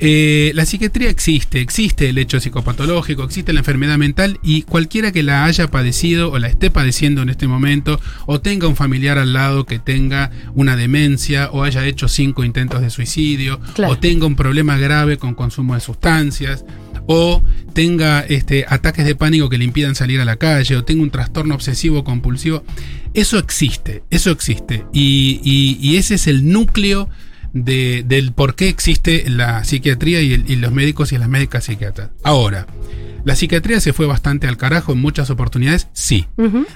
Eh, 0.02 0.52
la 0.56 0.66
psiquiatría 0.66 1.10
existe, 1.10 1.62
existe 1.62 2.10
el 2.10 2.18
hecho 2.18 2.40
psicopatológico, 2.42 3.24
existe 3.24 3.54
la 3.54 3.60
enfermedad 3.62 3.98
mental 3.98 4.40
y 4.44 4.64
cualquiera 4.64 5.14
que 5.14 5.24
la 5.24 5.46
haya 5.46 5.68
padecido 5.72 6.32
o 6.34 6.38
la 6.38 6.48
esté 6.50 6.70
padeciendo 6.70 7.22
en 7.22 7.30
este 7.30 7.48
momento 7.48 8.02
o 8.26 8.42
tenga 8.42 8.68
un 8.68 8.76
familiar 8.76 9.18
al 9.18 9.32
lado 9.32 9.66
que 9.66 9.80
tenga 9.80 10.32
una 10.54 10.76
demencia 10.76 11.50
o 11.52 11.64
haya 11.64 11.86
hecho 11.86 12.10
cinco 12.10 12.44
intentos 12.44 12.82
de 12.82 12.90
suicidio 12.90 13.62
Claro. 13.74 13.94
o 13.94 13.98
tenga 13.98 14.26
un 14.28 14.36
problema 14.36 14.78
grave 14.78 15.18
con 15.18 15.34
consumo 15.34 15.76
de 15.76 15.80
sustancias 15.80 16.66
o 17.08 17.42
tenga 17.74 18.22
este, 18.22 18.66
ataques 18.68 19.06
de 19.06 19.16
pánico 19.16 19.50
que 19.50 19.58
le 19.58 19.66
impidan 19.66 19.96
salir 19.96 20.20
a 20.22 20.26
la 20.26 20.38
calle 20.38 20.76
o 20.76 20.84
tenga 20.84 21.04
un 21.04 21.12
trastorno 21.12 21.56
obsesivo 21.56 22.04
compulsivo, 22.04 22.64
eso 23.14 23.38
existe, 23.38 24.04
eso 24.10 24.32
existe 24.32 24.86
y, 24.94 25.40
y- 25.44 25.78
y 25.82 25.98
ese 25.98 26.16
es 26.16 26.28
el 26.28 26.50
núcleo 26.52 27.10
de- 27.54 28.04
del 28.06 28.32
por 28.34 28.56
qué 28.56 28.68
existe 28.70 29.24
la 29.30 29.64
psiquiatría 29.64 30.22
y, 30.22 30.34
el- 30.34 30.50
y 30.50 30.56
los 30.58 30.72
médicos 30.74 31.12
y 31.14 31.18
las 31.18 31.30
médicas 31.30 31.66
psiquiatras. 31.66 32.10
Ahora, 32.24 32.68
La 33.26 33.36
psiquiatría 33.36 33.80
se 33.80 33.92
fue 33.92 34.06
bastante 34.06 34.48
al 34.48 34.56
carajo 34.56 34.92
en 34.94 35.00
muchas 35.00 35.32
oportunidades, 35.32 35.88
sí. 35.94 36.28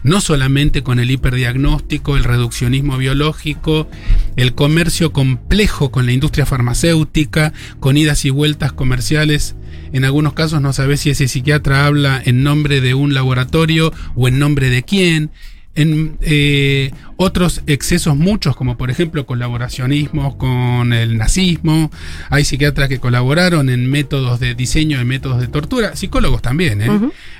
No 0.02 0.20
solamente 0.20 0.82
con 0.82 1.00
el 1.00 1.12
hiperdiagnóstico, 1.12 2.18
el 2.18 2.24
reduccionismo 2.24 2.98
biológico, 2.98 3.88
el 4.36 4.56
comercio 4.56 5.14
complejo 5.14 5.92
con 5.92 6.08
la 6.08 6.12
industria 6.12 6.48
farmacéutica, 6.48 7.54
con 7.80 7.98
idas 7.98 8.26
y 8.26 8.32
vueltas 8.32 8.74
comerciales. 8.74 9.54
En 9.94 10.06
algunos 10.06 10.34
casos 10.34 10.62
no 10.62 10.74
sabes 10.74 11.02
si 11.02 11.10
ese 11.10 11.28
psiquiatra 11.28 11.86
habla 11.86 12.22
en 12.24 12.44
nombre 12.44 12.82
de 12.82 12.94
un 12.94 13.14
laboratorio 13.14 13.94
o 14.16 14.28
en 14.28 14.40
nombre 14.40 14.70
de 14.70 14.84
quién. 14.84 15.32
En 15.76 16.18
eh, 16.22 16.92
otros 17.16 17.62
excesos 17.68 18.18
muchos, 18.18 18.56
como 18.56 18.76
por 18.76 18.92
ejemplo 18.92 19.26
colaboracionismos 19.26 20.36
con 20.36 20.94
el 20.94 21.18
nazismo. 21.18 21.90
Hay 22.30 22.44
psiquiatras 22.44 22.90
que 22.90 23.00
colaboraron 23.00 23.70
en 23.70 23.90
métodos 23.90 24.40
de 24.40 24.56
diseño 24.56 24.98
de 24.98 25.06
métodos 25.06 25.40
de 25.40 25.48
tortura. 25.48 25.96
Psicólogos 25.96 26.42
también, 26.42 26.82
¿eh? 26.82 26.90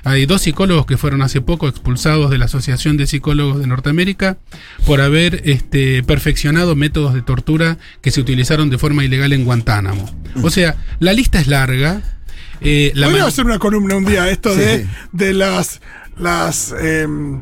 Hay 0.04 0.24
dos 0.26 0.42
psicólogos 0.42 0.86
que 0.86 0.96
fueron 0.96 1.20
hace 1.22 1.40
poco 1.40 1.68
expulsados 1.68 2.30
de 2.30 2.38
la 2.38 2.46
Asociación 2.46 2.96
de 2.96 3.06
Psicólogos 3.06 3.58
de 3.58 3.66
Norteamérica 3.66 4.38
por 4.86 5.00
haber 5.00 5.42
este, 5.44 6.02
perfeccionado 6.02 6.76
métodos 6.76 7.12
de 7.12 7.22
tortura 7.22 7.78
que 8.00 8.10
se 8.10 8.20
utilizaron 8.20 8.70
de 8.70 8.78
forma 8.78 9.04
ilegal 9.04 9.32
en 9.32 9.44
Guantánamo. 9.44 10.08
O 10.42 10.50
sea, 10.50 10.76
la 10.98 11.12
lista 11.12 11.40
es 11.40 11.46
larga. 11.46 12.02
Eh, 12.60 12.92
la 12.94 13.06
Podría 13.06 13.26
hacer 13.26 13.44
una 13.46 13.58
columna 13.58 13.96
un 13.96 14.04
día 14.04 14.28
esto 14.30 14.52
Sí, 14.54 14.60
de, 14.60 14.78
sí. 14.84 14.88
de 15.12 15.32
las. 15.34 15.80
las 16.16 16.74
em, 16.80 17.40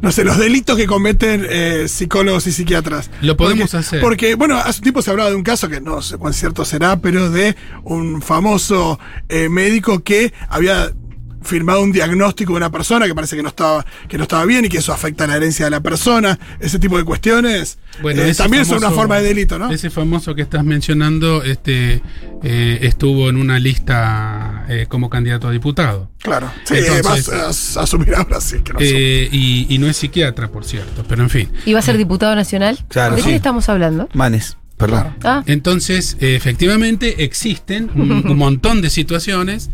no 0.00 0.12
sé, 0.12 0.22
los 0.22 0.38
delitos 0.38 0.76
que 0.76 0.86
cometen 0.86 1.44
eh, 1.50 1.86
psicólogos 1.88 2.46
y 2.46 2.52
psiquiatras. 2.52 3.10
Lo 3.20 3.36
podemos 3.36 3.70
Porque- 3.72 3.76
hacer. 3.76 4.00
Porque, 4.00 4.34
bueno, 4.36 4.56
hace 4.56 4.78
un 4.78 4.82
tiempo 4.84 5.02
se 5.02 5.10
hablaba 5.10 5.28
de 5.30 5.34
un 5.34 5.42
caso 5.42 5.68
que 5.68 5.80
no 5.80 6.00
sé 6.02 6.16
cuán 6.18 6.32
cierto 6.34 6.64
será, 6.64 7.00
pero 7.00 7.30
de 7.30 7.56
un 7.82 8.22
famoso 8.22 9.00
eh, 9.28 9.48
médico 9.48 10.04
que 10.04 10.32
había 10.48 10.92
firmado 11.42 11.82
un 11.82 11.92
diagnóstico 11.92 12.52
de 12.52 12.56
una 12.58 12.70
persona 12.70 13.06
que 13.06 13.14
parece 13.14 13.36
que 13.36 13.42
no 13.42 13.48
estaba 13.48 13.84
que 14.08 14.16
no 14.18 14.24
estaba 14.24 14.44
bien 14.44 14.64
y 14.64 14.68
que 14.68 14.78
eso 14.78 14.92
afecta 14.92 15.24
a 15.24 15.26
la 15.26 15.36
herencia 15.36 15.66
de 15.66 15.70
la 15.70 15.80
persona, 15.80 16.38
ese 16.60 16.78
tipo 16.78 16.98
de 16.98 17.04
cuestiones. 17.04 17.78
Bueno, 18.02 18.22
eh, 18.22 18.34
también 18.34 18.64
son 18.66 18.78
una 18.78 18.90
forma 18.90 19.16
de 19.16 19.22
delito, 19.22 19.58
¿no? 19.58 19.70
Ese 19.70 19.90
famoso 19.90 20.34
que 20.34 20.42
estás 20.42 20.64
mencionando 20.64 21.42
este, 21.42 22.02
eh, 22.42 22.78
estuvo 22.82 23.28
en 23.28 23.36
una 23.36 23.58
lista 23.58 24.64
eh, 24.68 24.86
como 24.88 25.08
candidato 25.10 25.48
a 25.48 25.50
diputado. 25.50 26.10
Claro. 26.22 26.50
Sí, 26.64 26.74
Entonces- 26.76 27.28
vas 27.28 27.76
a, 27.76 27.80
a 27.80 27.82
asumir 27.84 28.14
ahora 28.14 28.40
sí 28.40 28.58
que 28.60 28.72
no 28.72 28.78
sé. 28.80 28.86
Eh, 29.24 29.28
y, 29.32 29.66
y 29.68 29.78
no 29.78 29.86
es 29.88 29.96
psiquiatra, 29.96 30.48
por 30.48 30.64
cierto, 30.64 31.04
pero 31.08 31.22
en 31.22 31.30
fin. 31.30 31.48
¿Y 31.66 31.72
va 31.72 31.78
a 31.80 31.82
ser 31.82 31.96
diputado 31.98 32.34
nacional? 32.34 32.78
Claro, 32.88 33.16
¿De 33.16 33.22
sí. 33.22 33.28
qué 33.28 33.36
estamos 33.36 33.68
hablando? 33.68 34.08
Manes, 34.14 34.56
perdón. 34.76 35.16
Ah, 35.24 35.42
Entonces, 35.46 36.16
efectivamente, 36.20 37.24
existen 37.24 37.90
un, 37.94 38.10
un 38.12 38.36
montón 38.36 38.80
de 38.82 38.90
situaciones 38.90 39.70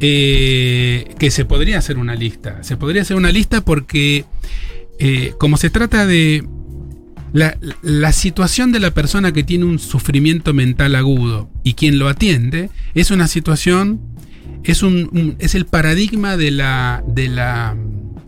eh, 0.00 1.14
que 1.18 1.30
se 1.30 1.44
podría 1.44 1.78
hacer 1.78 1.98
una 1.98 2.14
lista. 2.14 2.62
Se 2.62 2.76
podría 2.76 3.02
hacer 3.02 3.16
una 3.16 3.30
lista 3.32 3.60
porque, 3.64 4.24
eh, 4.98 5.34
como 5.38 5.56
se 5.56 5.70
trata 5.70 6.06
de 6.06 6.44
la, 7.32 8.12
situación 8.12 8.70
de 8.72 8.80
la 8.80 8.92
persona 8.92 9.32
que 9.32 9.42
tiene 9.42 9.64
un 9.64 9.78
sufrimiento 9.78 10.54
mental 10.54 10.94
agudo 10.94 11.50
y 11.64 11.74
quien 11.74 11.98
lo 11.98 12.08
atiende, 12.08 12.70
es 12.94 13.10
una 13.10 13.26
situación, 13.28 14.00
es, 14.62 14.82
un, 14.82 15.08
un- 15.12 15.36
es 15.38 15.54
el 15.54 15.66
paradigma 15.66 16.36
de 16.36 16.50
la, 16.52 17.02
de 17.08 17.28
la, 17.28 17.76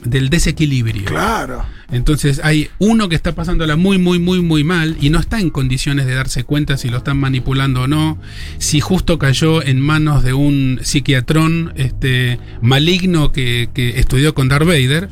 del 0.05 0.29
desequilibrio. 0.31 1.05
Claro. 1.05 1.65
Entonces 1.91 2.41
hay 2.43 2.69
uno 2.79 3.09
que 3.09 3.15
está 3.15 3.35
pasándola 3.35 3.77
muy, 3.77 3.99
muy, 3.99 4.19
muy, 4.19 4.43
muy 4.43 4.65
mal 4.65 4.97
y 5.01 5.11
no 5.11 5.21
está 5.21 5.41
en 5.41 5.51
condiciones 5.51 6.07
de 6.07 6.15
darse 6.15 6.45
cuenta 6.45 6.77
si 6.77 6.89
lo 6.89 6.99
están 6.99 7.19
manipulando 7.19 7.83
o 7.83 7.87
no, 7.87 8.19
si 8.59 8.81
justo 8.81 9.19
cayó 9.19 9.63
en 9.63 9.81
manos 9.81 10.25
de 10.25 10.33
un 10.33 10.81
psiquiatrón 10.83 11.73
este, 11.77 12.39
maligno 12.61 13.33
que, 13.33 13.69
que 13.73 14.01
estudió 14.01 14.35
con 14.35 14.49
Darth 14.49 14.67
Vader. 14.67 15.11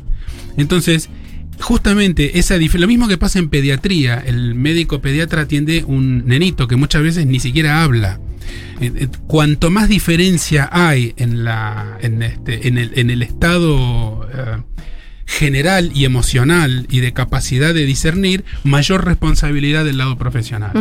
Entonces, 0.57 1.09
justamente 1.59 2.39
esa 2.39 2.57
lo 2.57 2.87
mismo 2.87 3.07
que 3.07 3.17
pasa 3.17 3.39
en 3.39 3.49
pediatría, 3.49 4.23
el 4.25 4.55
médico 4.55 5.01
pediatra 5.01 5.43
atiende 5.43 5.83
un 5.85 6.25
nenito 6.25 6.67
que 6.67 6.75
muchas 6.75 7.03
veces 7.03 7.25
ni 7.25 7.39
siquiera 7.39 7.83
habla. 7.83 8.19
Eh, 8.79 8.91
eh, 8.95 9.07
Cuanto 9.27 9.71
más 9.71 9.87
diferencia 9.87 10.69
hay 10.71 11.13
en, 11.17 11.43
la, 11.43 11.97
en, 12.01 12.21
este, 12.21 12.67
en, 12.67 12.77
el, 12.77 12.91
en 12.95 13.09
el 13.09 13.21
estado 13.21 14.27
eh, 14.33 14.57
general 15.25 15.91
y 15.93 16.05
emocional 16.05 16.87
y 16.89 16.99
de 16.99 17.13
capacidad 17.13 17.73
de 17.73 17.85
discernir, 17.85 18.43
mayor 18.63 19.05
responsabilidad 19.05 19.85
del 19.85 19.97
lado 19.97 20.17
profesional. 20.17 20.71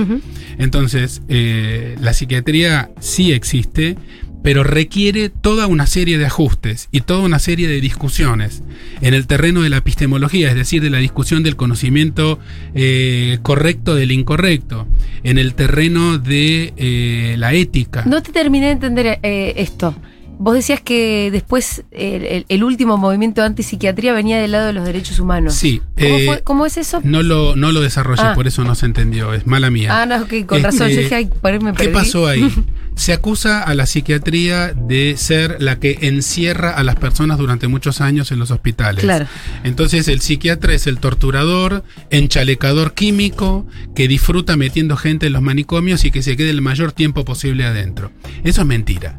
Entonces, 0.58 1.22
eh, 1.28 1.96
la 2.00 2.12
psiquiatría 2.12 2.90
sí 3.00 3.32
existe, 3.32 3.96
pero 4.44 4.62
requiere 4.62 5.30
toda 5.30 5.66
una 5.66 5.86
serie 5.86 6.18
de 6.18 6.26
ajustes 6.26 6.88
y 6.92 7.00
toda 7.00 7.20
una 7.20 7.38
serie 7.38 7.66
de 7.66 7.80
discusiones 7.80 8.62
en 9.00 9.14
el 9.14 9.26
terreno 9.26 9.62
de 9.62 9.70
la 9.70 9.78
epistemología, 9.78 10.50
es 10.50 10.54
decir, 10.54 10.82
de 10.82 10.90
la 10.90 10.98
discusión 10.98 11.42
del 11.42 11.56
conocimiento 11.56 12.38
eh, 12.74 13.38
correcto 13.40 13.94
del 13.94 14.12
incorrecto, 14.12 14.86
en 15.22 15.38
el 15.38 15.54
terreno 15.54 16.18
de 16.18 16.74
eh, 16.76 17.36
la 17.38 17.54
ética. 17.54 18.04
No 18.04 18.22
te 18.22 18.32
terminé 18.32 18.66
de 18.66 18.72
entender 18.72 19.18
eh, 19.22 19.54
esto. 19.56 19.96
Vos 20.38 20.54
decías 20.54 20.80
que 20.80 21.30
después 21.30 21.84
el, 21.90 22.24
el- 22.24 22.46
el 22.48 22.64
último 22.64 22.96
movimiento 22.96 23.42
antipsiquiatría 23.42 24.12
venía 24.12 24.38
del 24.40 24.52
lado 24.52 24.66
de 24.66 24.72
los 24.72 24.84
derechos 24.84 25.18
humanos. 25.20 25.54
Sí, 25.54 25.80
¿Cómo, 25.98 26.16
eh, 26.16 26.26
fue- 26.26 26.42
cómo 26.42 26.66
es 26.66 26.76
eso? 26.76 27.00
no 27.04 27.22
lo, 27.22 27.56
no 27.56 27.72
lo 27.72 27.80
desarrollé, 27.80 28.22
Ah. 28.22 28.34
por 28.34 28.46
eso 28.46 28.64
no 28.64 28.74
se 28.74 28.86
entendió, 28.86 29.32
es 29.34 29.46
mala 29.46 29.70
mía. 29.70 30.02
Ah, 30.02 30.06
no, 30.06 30.16
ok, 30.22 30.46
con 30.46 30.62
razón. 30.62 30.88
Este, 30.88 30.94
Yo 30.96 31.00
dije, 31.02 31.14
ay, 31.14 31.30
me 31.60 31.72
¿Qué 31.72 31.84
perdí. 31.84 31.92
pasó 31.92 32.26
ahí? 32.26 32.50
Se 32.96 33.12
acusa 33.12 33.60
a 33.60 33.74
la 33.74 33.86
psiquiatría 33.86 34.72
de 34.72 35.16
ser 35.16 35.56
la 35.58 35.80
que 35.80 35.98
encierra 36.02 36.70
a 36.70 36.84
las 36.84 36.94
personas 36.94 37.38
durante 37.38 37.66
muchos 37.66 38.00
años 38.00 38.30
en 38.30 38.38
los 38.38 38.52
hospitales. 38.52 39.02
Claro. 39.02 39.26
Entonces 39.64 40.06
el 40.06 40.20
psiquiatra 40.20 40.74
es 40.74 40.86
el 40.86 40.98
torturador, 40.98 41.82
enchalecador 42.10 42.94
químico, 42.94 43.66
que 43.96 44.06
disfruta 44.06 44.56
metiendo 44.56 44.96
gente 44.96 45.26
en 45.26 45.32
los 45.32 45.42
manicomios 45.42 46.04
y 46.04 46.12
que 46.12 46.22
se 46.22 46.36
quede 46.36 46.50
el 46.50 46.62
mayor 46.62 46.92
tiempo 46.92 47.24
posible 47.24 47.64
adentro. 47.64 48.12
Eso 48.44 48.60
es 48.60 48.66
mentira. 48.68 49.18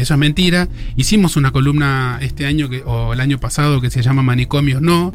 Eso 0.00 0.14
es 0.14 0.20
mentira. 0.20 0.68
Hicimos 0.96 1.36
una 1.36 1.50
columna 1.50 2.18
este 2.22 2.46
año 2.46 2.70
o 2.86 3.12
el 3.12 3.20
año 3.20 3.38
pasado 3.38 3.80
que 3.80 3.90
se 3.90 4.02
llama 4.02 4.22
Manicomios 4.22 4.80
No. 4.80 5.12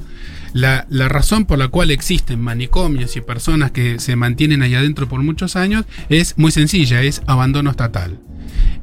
La, 0.54 0.86
la 0.90 1.10
razón 1.10 1.46
por 1.46 1.58
la 1.58 1.68
cual 1.68 1.92
existen 1.92 2.40
manicomios 2.40 3.16
y 3.18 3.22
personas 3.22 3.72
que 3.72 4.00
se 4.00 4.16
mantienen 4.16 4.62
ahí 4.62 4.76
adentro 4.76 5.10
por 5.10 5.22
muchos 5.22 5.56
años 5.56 5.86
es 6.08 6.38
muy 6.38 6.52
sencilla, 6.52 7.02
es 7.02 7.22
abandono 7.26 7.72
estatal. 7.72 8.20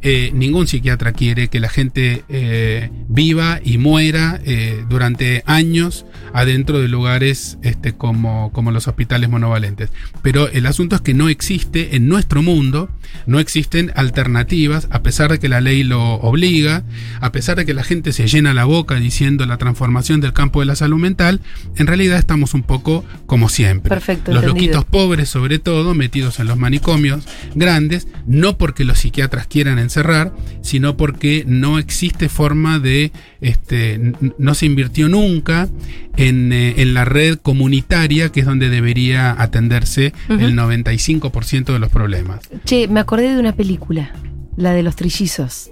Eh, 0.05 0.33
ningún 0.35 0.67
psiquiatra 0.67 1.13
quiere 1.13 1.47
que 1.47 1.61
la 1.61 1.69
gente 1.69 2.25
eh, 2.29 2.91
viva 3.09 3.61
y 3.63 3.79
muera 3.79 4.41
eh, 4.45 4.85
durante 4.89 5.45
años 5.47 6.07
adentro 6.33 6.81
de 6.81 6.89
lugares 6.89 7.59
este, 7.63 7.93
como, 7.93 8.51
como 8.53 8.73
los 8.73 8.89
hospitales 8.89 9.31
monovalentes. 9.31 9.91
Pero 10.21 10.49
el 10.49 10.67
asunto 10.67 10.97
es 10.97 11.03
que 11.03 11.15
no 11.15 11.29
existe 11.29 11.95
en 11.95 12.09
nuestro 12.09 12.43
mundo, 12.43 12.91
no 13.27 13.39
existen 13.39 13.93
alternativas, 13.95 14.89
a 14.91 15.03
pesar 15.03 15.31
de 15.31 15.39
que 15.39 15.49
la 15.49 15.61
ley 15.61 15.85
lo 15.85 15.92
obliga, 16.01 16.85
a 17.21 17.33
pesar 17.33 17.57
de 17.57 17.67
que 17.67 17.75
la 17.75 17.85
gente 17.85 18.13
se 18.13 18.27
llena 18.27 18.55
la 18.55 18.65
boca 18.65 18.97
diciendo 18.97 19.45
la 19.47 19.59
transformación 19.59 20.21
del 20.21 20.33
campo 20.33 20.61
de 20.61 20.67
la 20.67 20.77
salud 20.77 20.99
mental, 20.99 21.41
en 21.77 21.87
realidad 21.87 22.19
estamos 22.19 22.55
un 22.55 22.63
poco 22.63 23.05
como 23.27 23.49
siempre. 23.49 23.89
Perfecto, 23.89 24.33
Los 24.33 24.43
entendido. 24.43 24.73
loquitos 24.79 24.85
pobres 24.85 25.29
sobre 25.29 25.59
todo, 25.59 25.95
metidos 25.95 26.39
en 26.41 26.47
los 26.47 26.57
manicomios 26.59 27.25
grandes, 27.55 28.09
no 28.27 28.59
porque 28.59 28.85
los 28.85 28.99
psiquiatras 28.99 29.47
quieran 29.47 29.79
encerrar, 29.79 30.33
sino 30.63 30.97
porque 30.97 31.45
no 31.47 31.79
existe 31.79 32.29
forma 32.29 32.79
de, 32.79 33.13
este, 33.41 34.13
no 34.39 34.55
se 34.55 34.67
invirtió 34.67 35.09
nunca 35.09 35.69
en, 36.17 36.53
eh, 36.53 36.75
en 36.79 36.95
la 36.95 37.05
red 37.05 37.39
comunitaria, 37.39 38.31
que 38.31 38.41
es 38.41 38.47
donde 38.47 38.69
debería 38.69 39.35
atenderse 39.41 40.13
Ujú. 40.29 40.41
el 40.41 40.55
95% 40.57 41.73
de 41.73 41.79
los 41.79 41.91
problemas. 41.91 42.41
Che, 42.65 42.89
me 42.89 43.01
acordé 43.01 43.35
de 43.35 43.39
una 43.41 43.53
película, 43.55 44.13
la 44.57 44.73
de 44.73 44.83
los 44.83 44.97
trillizos. 44.97 45.71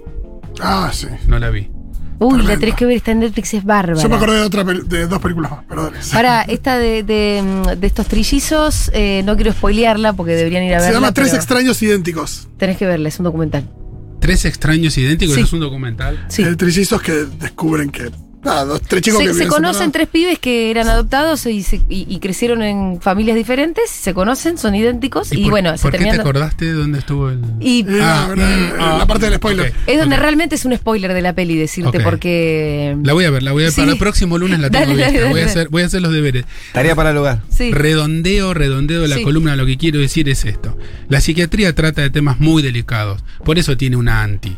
Ah, 0.61 0.89
sí. 0.93 1.07
No 1.27 1.39
la 1.39 1.49
vi. 1.49 1.69
Uy, 2.19 2.43
la 2.43 2.55
tenés 2.55 2.75
que 2.75 2.85
ver, 2.85 2.97
está 2.97 3.11
en 3.11 3.19
Netflix, 3.19 3.55
es 3.55 3.63
bárbara. 3.63 3.99
Yo 3.99 4.07
me 4.07 4.15
acordé 4.15 4.35
de, 4.35 4.41
otra 4.43 4.63
de 4.63 5.07
dos 5.07 5.19
películas 5.19 5.49
más, 5.49 5.63
perdón. 5.65 5.93
Para 6.13 6.41
esta 6.47 6.77
de, 6.77 7.01
de, 7.01 7.41
mm, 7.41 7.79
de 7.79 7.87
estos 7.87 8.05
trillizos, 8.07 8.91
eh, 8.93 9.23
no 9.25 9.35
quiero 9.35 9.51
spoilearla 9.53 10.13
porque 10.13 10.33
deberían 10.33 10.63
ir 10.63 10.75
a 10.75 10.77
verla. 10.77 10.87
Se 10.87 10.93
llama 10.93 11.13
Tres 11.13 11.33
extraños 11.33 11.81
idénticos. 11.81 12.47
Tenés 12.57 12.77
que 12.77 12.85
verla, 12.85 13.07
es 13.09 13.17
un 13.17 13.23
documental. 13.23 13.67
Tres 14.19 14.45
extraños 14.45 14.95
idénticos, 14.99 15.33
Sí. 15.33 15.41
es 15.41 15.51
un 15.51 15.61
documental. 15.61 16.23
Sí. 16.29 16.43
Eh, 16.43 16.55
trillizos 16.55 17.01
que 17.01 17.11
descubren 17.39 17.89
que. 17.89 18.11
Nada, 18.43 18.65
dos, 18.65 18.81
tres 18.81 19.03
chicos 19.03 19.19
que 19.21 19.33
Se, 19.35 19.47
conocen 19.47 19.73
separados. 19.73 19.91
tres 19.91 20.07
pibes 20.07 20.39
que 20.39 20.71
eran 20.71 20.87
adoptados 20.89 21.45
y, 21.45 21.61
se- 21.61 21.75
y- 21.89 22.07
y 22.09 22.19
crecieron 22.19 22.63
en 22.63 22.99
familias 22.99 23.35
diferentes, 23.35 23.89
se 23.89 24.13
conocen, 24.15 24.57
son 24.57 24.73
idénticos 24.73 25.31
y, 25.31 25.43
por, 25.43 25.51
bueno, 25.51 25.77
se 25.77 25.83
¿por 25.83 25.91
qué 25.91 26.05
te 26.05 26.09
acordaste 26.11 26.65
de 26.65 26.73
dónde 26.73 26.99
estuvo 26.99 27.29
el...? 27.29 27.39
Y 27.59 27.85
Ah, 28.01 28.33
la, 28.35 28.73
ah, 28.79 28.97
la 28.97 29.05
parte 29.05 29.25
del 29.29 29.35
spoiler. 29.35 29.73
es 29.85 29.99
donde 29.99 30.15
realmente 30.17 30.55
es 30.55 30.65
un 30.65 30.75
spoiler 30.75 31.13
de 31.13 31.21
la 31.21 31.33
peli 31.33 31.55
decirte 31.55 31.99
porque. 31.99 32.97
La 33.03 33.13
voy 33.13 33.25
a 33.25 33.29
ver, 33.31 33.43
la 33.43 33.51
voy 33.51 33.63
a 33.63 33.65
ver. 33.65 33.73
Sí. 33.73 33.81
Para 33.81 33.91
el 33.93 33.97
próximo 33.99 34.37
lunes 34.37 34.59
la 34.59 34.69
tengo 34.71 34.85
Dale, 34.85 34.95
vista. 34.95 35.11
dale, 35.19 35.29
Voy, 35.29 35.41
a 35.41 35.45
hacer, 35.45 35.69
voy 35.69 35.81
a 35.83 35.85
hacer 35.85 36.01
los 36.01 36.11
deberes. 36.11 36.45
Tarea 36.73 36.95
para 36.95 37.11
el 37.11 37.17
hogar. 37.17 37.41
Sí. 37.49 37.71
Redondeo, 37.71 38.53
redondeo 38.55 39.01
de 39.03 39.07
la 39.07 39.17
Sí. 39.17 39.23
columna. 39.23 39.55
Lo 39.55 39.65
que 39.65 39.77
quiero 39.77 39.99
decir 39.99 40.27
es 40.29 40.45
esto. 40.45 40.77
La 41.09 41.21
psiquiatría 41.21 41.75
trata 41.75 42.01
de 42.01 42.09
temas 42.09 42.39
muy 42.39 42.63
delicados. 42.63 43.23
Por 43.45 43.59
eso 43.59 43.77
tiene 43.77 43.97
una 43.97 44.23
anti. 44.23 44.57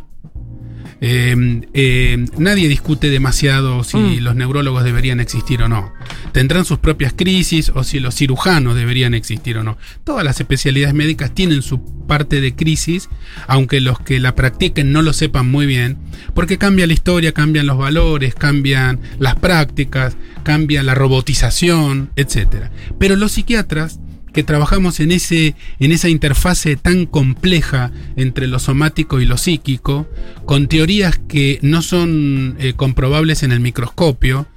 Eh, 1.06 1.36
eh, 1.74 2.26
nadie 2.38 2.70
discute 2.70 3.10
demasiado 3.10 3.84
si 3.84 3.98
Mm. 3.98 4.20
los 4.24 4.36
neurólogos 4.38 4.86
deberían 4.86 5.20
existir 5.20 5.62
o 5.62 5.68
no. 5.68 5.92
Tendrán 6.32 6.64
sus 6.64 6.80
propias 6.80 7.12
crisis 7.14 7.74
o 7.76 7.84
si 7.84 8.00
los 8.00 8.16
cirujanos 8.16 8.76
deberían 8.76 9.14
existir 9.14 9.58
o 9.58 9.64
no. 9.64 9.78
Todas 10.06 10.24
las 10.24 10.40
especialidades 10.40 10.94
médicas 10.96 11.36
tienen 11.36 11.62
su 11.62 11.84
parte 12.08 12.40
de 12.40 12.56
crisis, 12.56 13.10
aunque 13.48 13.82
los 13.82 14.00
que 14.00 14.22
la 14.22 14.34
practiquen 14.34 14.94
no 14.94 15.02
lo 15.02 15.12
sepan 15.12 15.52
muy 15.52 15.66
bien, 15.66 15.98
porque 16.34 16.58
cambia 16.58 16.88
la 16.88 16.94
historia, 16.94 17.34
cambian 17.34 17.66
los 17.68 17.78
valores, 17.78 18.34
cambian 18.34 19.02
las 19.20 19.36
prácticas, 19.36 20.16
cambia 20.44 20.84
la 20.84 20.96
robotización, 20.96 22.12
etc. 22.16 22.70
Pero 22.98 23.18
los 23.18 23.34
psiquiatras 23.34 24.00
que 24.34 24.44
trabajamos 24.44 25.00
en, 25.00 25.12
ese, 25.12 25.56
en 25.80 25.92
esa 25.92 26.10
interfase 26.10 26.76
tan 26.76 27.06
compleja 27.06 27.92
entre 28.16 28.48
lo 28.48 28.60
somático 28.60 29.22
y 29.22 29.26
lo 29.26 29.38
psíquico, 29.38 30.10
con 30.46 30.68
teorías 30.68 31.20
que 31.20 31.60
no 31.62 31.82
son 31.82 32.56
eh, 32.60 32.74
comprobables 32.76 33.44
en 33.44 33.52
el 33.52 33.60
microscopio, 33.60 34.48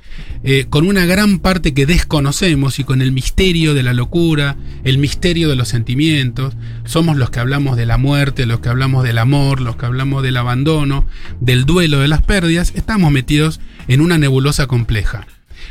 eh, 0.44 0.66
con 0.70 0.86
una 0.86 1.06
gran 1.06 1.40
parte 1.40 1.74
que 1.74 1.86
desconocemos 1.86 2.78
y 2.78 2.84
con 2.84 3.02
el 3.02 3.12
misterio 3.12 3.74
de 3.74 3.82
la 3.82 3.92
locura, 3.92 4.56
el 4.84 4.98
misterio 4.98 5.48
de 5.48 5.56
los 5.56 5.68
sentimientos, 5.68 6.56
somos 6.84 7.16
los 7.16 7.30
que 7.30 7.40
hablamos 7.40 7.76
de 7.76 7.86
la 7.86 7.98
muerte, 7.98 8.46
los 8.46 8.60
que 8.60 8.68
hablamos 8.68 9.04
del 9.04 9.18
amor, 9.18 9.60
los 9.60 9.76
que 9.76 9.86
hablamos 9.86 10.22
del 10.22 10.36
abandono, 10.36 11.04
del 11.40 11.66
duelo, 11.66 11.98
de 11.98 12.08
las 12.08 12.22
pérdidas, 12.22 12.72
estamos 12.76 13.10
metidos 13.12 13.60
en 13.88 14.00
una 14.00 14.18
nebulosa 14.18 14.66
compleja. 14.66 15.26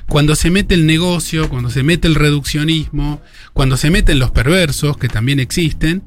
Cuando 0.07 0.35
se 0.35 0.51
mete 0.51 0.75
el 0.75 0.85
negocio, 0.85 1.49
cuando 1.49 1.69
se 1.69 1.83
mete 1.83 2.07
el 2.07 2.15
reduccionismo, 2.15 3.21
cuando 3.53 3.75
se 3.77 3.89
meten 3.89 4.19
los 4.19 4.31
perversos, 4.31 4.97
que 4.97 5.09
también 5.09 5.39
existen, 5.39 6.03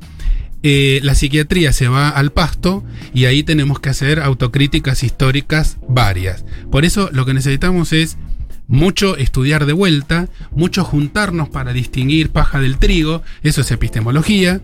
eh, 0.63 1.01
la 1.03 1.15
psiquiatría 1.15 1.73
se 1.73 1.89
va 1.89 2.09
al 2.09 2.33
pasto 2.33 2.85
y 3.15 3.27
ahí 3.27 3.43
tenemos 3.43 3.81
que 3.81 3.91
hacer 3.91 4.21
autocríticas 4.21 5.03
históricas 5.03 5.79
varias. 5.89 6.45
Por 6.71 6.85
eso 6.85 7.11
lo 7.13 7.27
que 7.27 7.35
necesitamos 7.35 7.93
es 7.93 8.19
mucho 8.67 9.17
estudiar 9.17 9.67
de 9.67 9.73
vuelta, 9.73 10.29
mucho 10.51 10.85
juntarnos 10.85 11.49
para 11.49 11.73
distinguir 11.73 12.31
paja 12.31 12.61
del 12.61 12.79
trigo, 12.79 13.23
eso 13.43 13.63
es 13.63 13.71
epistemología, 13.71 14.61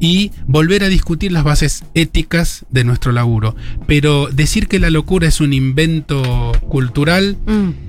y 0.00 0.30
volver 0.46 0.84
a 0.84 0.88
discutir 0.88 1.32
las 1.32 1.44
bases 1.44 1.84
éticas 1.94 2.66
de 2.70 2.84
nuestro 2.84 3.10
laburo. 3.10 3.56
Pero 3.86 4.28
decir 4.30 4.68
que 4.68 4.78
la 4.78 4.90
locura 4.90 5.26
es 5.26 5.40
un 5.40 5.52
invento 5.52 6.52
cultural, 6.68 7.36
Mm. 7.46 7.87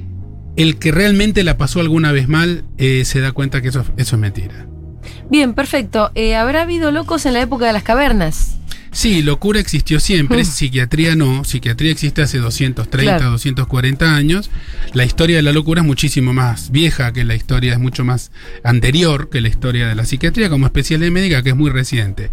El 0.62 0.78
que 0.78 0.92
realmente 0.92 1.44
la 1.44 1.58
pasó 1.58 1.80
alguna 1.80 2.12
vez 2.12 2.28
mal 2.28 2.64
eh, 2.78 3.04
se 3.06 3.22
da 3.22 3.32
cuenta 3.32 3.62
que 3.62 3.70
eso, 3.70 3.86
eso 3.98 4.16
es 4.16 4.20
mentira. 4.20 4.68
Bien, 5.30 5.54
perfecto. 5.54 6.12
Eh, 6.16 6.36
¿Habrá 6.36 6.64
habido 6.64 6.92
locos 6.92 7.26
en 7.26 7.34
la 7.34 7.42
época 7.42 7.66
de 7.66 7.74
las 7.74 7.84
cavernas? 7.84 8.56
Sí, 8.92 9.22
locura 9.22 9.60
existió 9.60 10.00
siempre, 10.00 10.42
Mm. 10.42 10.46
psiquiatría 10.46 11.16
no, 11.16 11.44
psiquiatría 11.44 11.92
existe 11.92 12.24
hace 12.24 12.40
230, 12.40 13.18
Claro. 13.18 13.32
240 13.32 14.16
años. 14.16 14.50
La 14.94 15.06
historia 15.06 15.36
de 15.38 15.44
la 15.44 15.54
locura 15.54 15.82
es 15.82 15.88
muchísimo 15.88 16.34
más 16.34 16.72
vieja 16.72 17.14
que 17.14 17.24
la 17.24 17.36
historia, 17.36 17.74
es 17.74 17.80
mucho 17.80 18.04
más 18.04 18.32
anterior 18.64 19.30
que 19.30 19.42
la 19.42 19.48
historia 19.48 19.88
de 19.88 19.94
la 19.96 20.06
psiquiatría 20.06 20.50
como 20.50 20.66
especialidad 20.66 21.12
médica, 21.12 21.44
que 21.44 21.52
es 21.52 21.56
muy 21.56 21.70
reciente. 21.70 22.32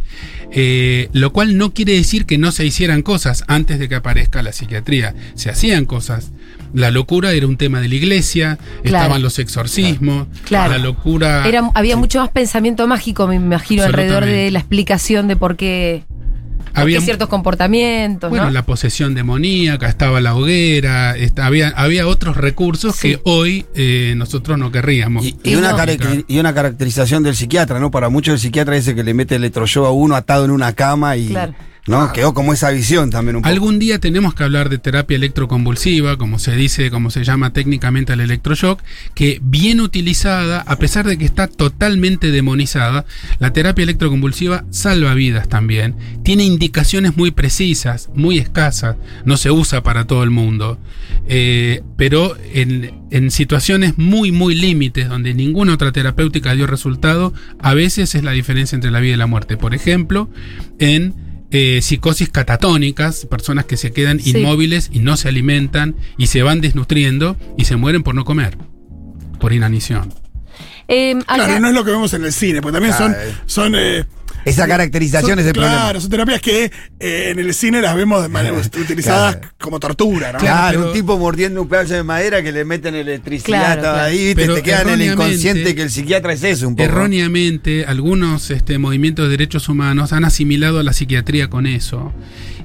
Eh, 0.50 1.10
lo 1.12 1.30
cual 1.32 1.58
no 1.58 1.74
quiere 1.74 1.92
decir 1.92 2.24
que 2.24 2.38
no 2.38 2.50
se 2.50 2.64
hicieran 2.64 3.02
cosas 3.02 3.44
antes 3.48 3.78
de 3.78 3.88
que 3.90 3.94
aparezca 3.96 4.42
la 4.42 4.52
psiquiatría, 4.52 5.14
se 5.34 5.50
hacían 5.50 5.84
cosas. 5.84 6.32
La 6.74 6.90
locura 6.90 7.32
era 7.32 7.46
un 7.46 7.56
tema 7.56 7.80
de 7.80 7.88
la 7.88 7.94
iglesia, 7.94 8.58
Claro. 8.82 9.04
estaban 9.04 9.22
los 9.22 9.38
exorcismos, 9.38 10.26
Claro. 10.44 10.72
la 10.72 10.78
locura... 10.78 11.46
Era, 11.46 11.70
había 11.74 11.96
mucho 11.96 12.20
más 12.20 12.30
pensamiento 12.30 12.86
mágico, 12.86 13.26
me 13.26 13.36
imagino, 13.36 13.82
alrededor 13.84 14.24
de 14.26 14.50
la 14.50 14.58
explicación 14.58 15.28
de 15.28 15.36
por 15.36 15.56
qué, 15.56 16.04
Había 16.74 17.00
ciertos 17.00 17.30
comportamientos, 17.30 18.28
Bueno, 18.28 18.46
¿no? 18.46 18.50
la 18.50 18.66
posesión 18.66 19.14
demoníaca, 19.14 19.88
estaba 19.88 20.20
la 20.20 20.34
hoguera, 20.34 21.14
había, 21.38 21.68
había 21.70 22.06
otros 22.06 22.36
recursos 22.36 22.96
Sí. 22.96 23.12
que 23.12 23.20
hoy 23.24 23.64
eh, 23.74 24.12
nosotros 24.16 24.58
no 24.58 24.70
querríamos. 24.70 25.24
Y, 25.24 25.36
Y 25.42 25.52
y 25.52 25.54
una 25.56 25.72
no. 25.72 26.24
y 26.28 26.38
una 26.38 26.52
caracterización 26.52 27.22
del 27.22 27.34
psiquiatra, 27.34 27.80
¿no? 27.80 27.90
Para 27.90 28.10
muchos 28.10 28.34
el 28.34 28.40
psiquiatra 28.40 28.76
ese 28.76 28.94
que 28.94 29.04
le 29.04 29.14
mete 29.14 29.36
electroshock 29.36 29.86
a 29.86 29.90
uno 29.90 30.16
atado 30.16 30.44
en 30.44 30.50
una 30.50 30.74
cama 30.74 31.16
y. 31.16 31.28
Claro. 31.28 31.54
¿No? 31.86 32.12
Quedó 32.12 32.34
como 32.34 32.52
esa 32.52 32.70
visión 32.70 33.10
también 33.10 33.36
un 33.36 33.42
poco. 33.42 33.52
Algún 33.52 33.78
día 33.78 34.00
tenemos 34.00 34.34
que 34.34 34.42
hablar 34.42 34.68
de 34.68 34.78
terapia 34.78 35.16
electroconvulsiva, 35.16 36.16
como 36.16 36.38
se 36.38 36.56
dice, 36.56 36.90
como 36.90 37.10
se 37.10 37.22
llama 37.22 37.52
técnicamente 37.52 38.12
el 38.12 38.20
electroshock, 38.20 38.82
que 39.14 39.38
bien 39.42 39.80
utilizada, 39.80 40.60
a 40.60 40.76
pesar 40.76 41.06
de 41.06 41.16
que 41.16 41.24
está 41.24 41.46
totalmente 41.46 42.30
demonizada, 42.30 43.06
la 43.38 43.52
terapia 43.52 43.84
electroconvulsiva 43.84 44.64
salva 44.70 45.14
vidas 45.14 45.48
también. 45.48 45.94
Tiene 46.24 46.44
indicaciones 46.44 47.16
muy 47.16 47.30
precisas, 47.30 48.10
muy 48.14 48.38
escasas, 48.38 48.96
no 49.24 49.36
se 49.36 49.50
usa 49.50 49.82
para 49.82 50.06
todo 50.06 50.24
el 50.24 50.30
mundo. 50.30 50.78
Eh, 51.28 51.82
pero 51.96 52.36
en, 52.52 53.06
en 53.10 53.30
situaciones 53.30 53.96
muy, 53.96 54.32
muy 54.32 54.54
límites, 54.54 55.08
donde 55.08 55.34
ninguna 55.34 55.74
otra 55.74 55.92
terapéutica 55.92 56.54
dio 56.54 56.66
resultado, 56.66 57.32
a 57.60 57.74
veces 57.74 58.14
es 58.14 58.24
la 58.24 58.32
diferencia 58.32 58.74
entre 58.74 58.90
la 58.90 59.00
vida 59.00 59.14
y 59.14 59.18
la 59.18 59.26
muerte. 59.26 59.56
Por 59.56 59.74
ejemplo, 59.74 60.28
en 60.78 61.25
eh, 61.58 61.80
psicosis 61.82 62.28
catatónicas, 62.28 63.24
personas 63.26 63.64
que 63.64 63.76
se 63.78 63.92
quedan 63.92 64.20
Sí. 64.20 64.30
inmóviles 64.36 64.90
y 64.92 64.98
no 64.98 65.16
se 65.16 65.28
alimentan 65.28 65.96
y 66.18 66.26
se 66.26 66.42
van 66.42 66.60
desnutriendo 66.60 67.36
y 67.56 67.64
se 67.64 67.76
mueren 67.76 68.02
por 68.02 68.14
no 68.14 68.24
comer, 68.24 68.58
por 69.40 69.52
inanición. 69.52 70.12
Eh, 70.88 71.14
acá- 71.26 71.34
Claro, 71.46 71.60
no 71.60 71.68
es 71.68 71.74
lo 71.74 71.84
que 71.84 71.90
vemos 71.92 72.12
en 72.14 72.24
el 72.24 72.32
cine, 72.32 72.60
porque 72.62 72.74
también 72.74 72.94
son. 72.96 73.12
eh. 73.12 73.34
son 73.46 73.74
eh, 73.76 74.04
Esa 74.46 74.66
caracterización 74.68 75.30
son- 75.32 75.38
es 75.40 75.46
el 75.46 75.52
claro, 75.52 75.76
problema. 75.76 76.00
son 76.00 76.10
terapias 76.10 76.40
que 76.40 76.70
eh, 77.00 77.28
en 77.30 77.38
el 77.38 77.52
cine 77.52 77.80
las 77.82 77.94
vemos 77.96 78.22
de 78.22 78.28
manera 78.28 78.54
utilizadas 78.56 79.36
Claro. 79.36 79.54
como 79.58 79.80
tortura, 79.80 80.32
¿no? 80.32 80.38
Claro, 80.38 80.78
pero- 80.78 80.86
un 80.88 80.92
tipo 80.94 81.18
mordiendo 81.18 81.60
un 81.60 81.68
pedazo 81.68 81.94
de 81.94 82.02
madera 82.02 82.42
que 82.42 82.52
le 82.52 82.64
meten 82.64 82.94
electricidad 82.94 83.44
Claro, 83.58 83.82
todo 83.82 83.92
claro. 83.94 84.08
ahí, 84.08 84.34
te 84.34 84.62
queda 84.62 84.82
en 84.82 84.88
el 84.88 85.00
erróneamente- 85.02 85.12
inconsciente 85.12 85.74
que 85.74 85.82
el 85.82 85.90
psiquiatra 85.90 86.32
es 86.32 86.42
eso 86.44 86.68
un 86.68 86.76
poco. 86.76 86.84
Erróneamente, 86.88 87.84
algunos 87.86 88.50
este, 88.50 88.78
movimientos 88.78 89.26
de 89.26 89.30
derechos 89.30 89.68
humanos 89.68 90.12
han 90.12 90.24
asimilado 90.24 90.78
a 90.78 90.82
la 90.82 90.92
psiquiatría 90.92 91.48
con 91.50 91.66
eso 91.66 92.12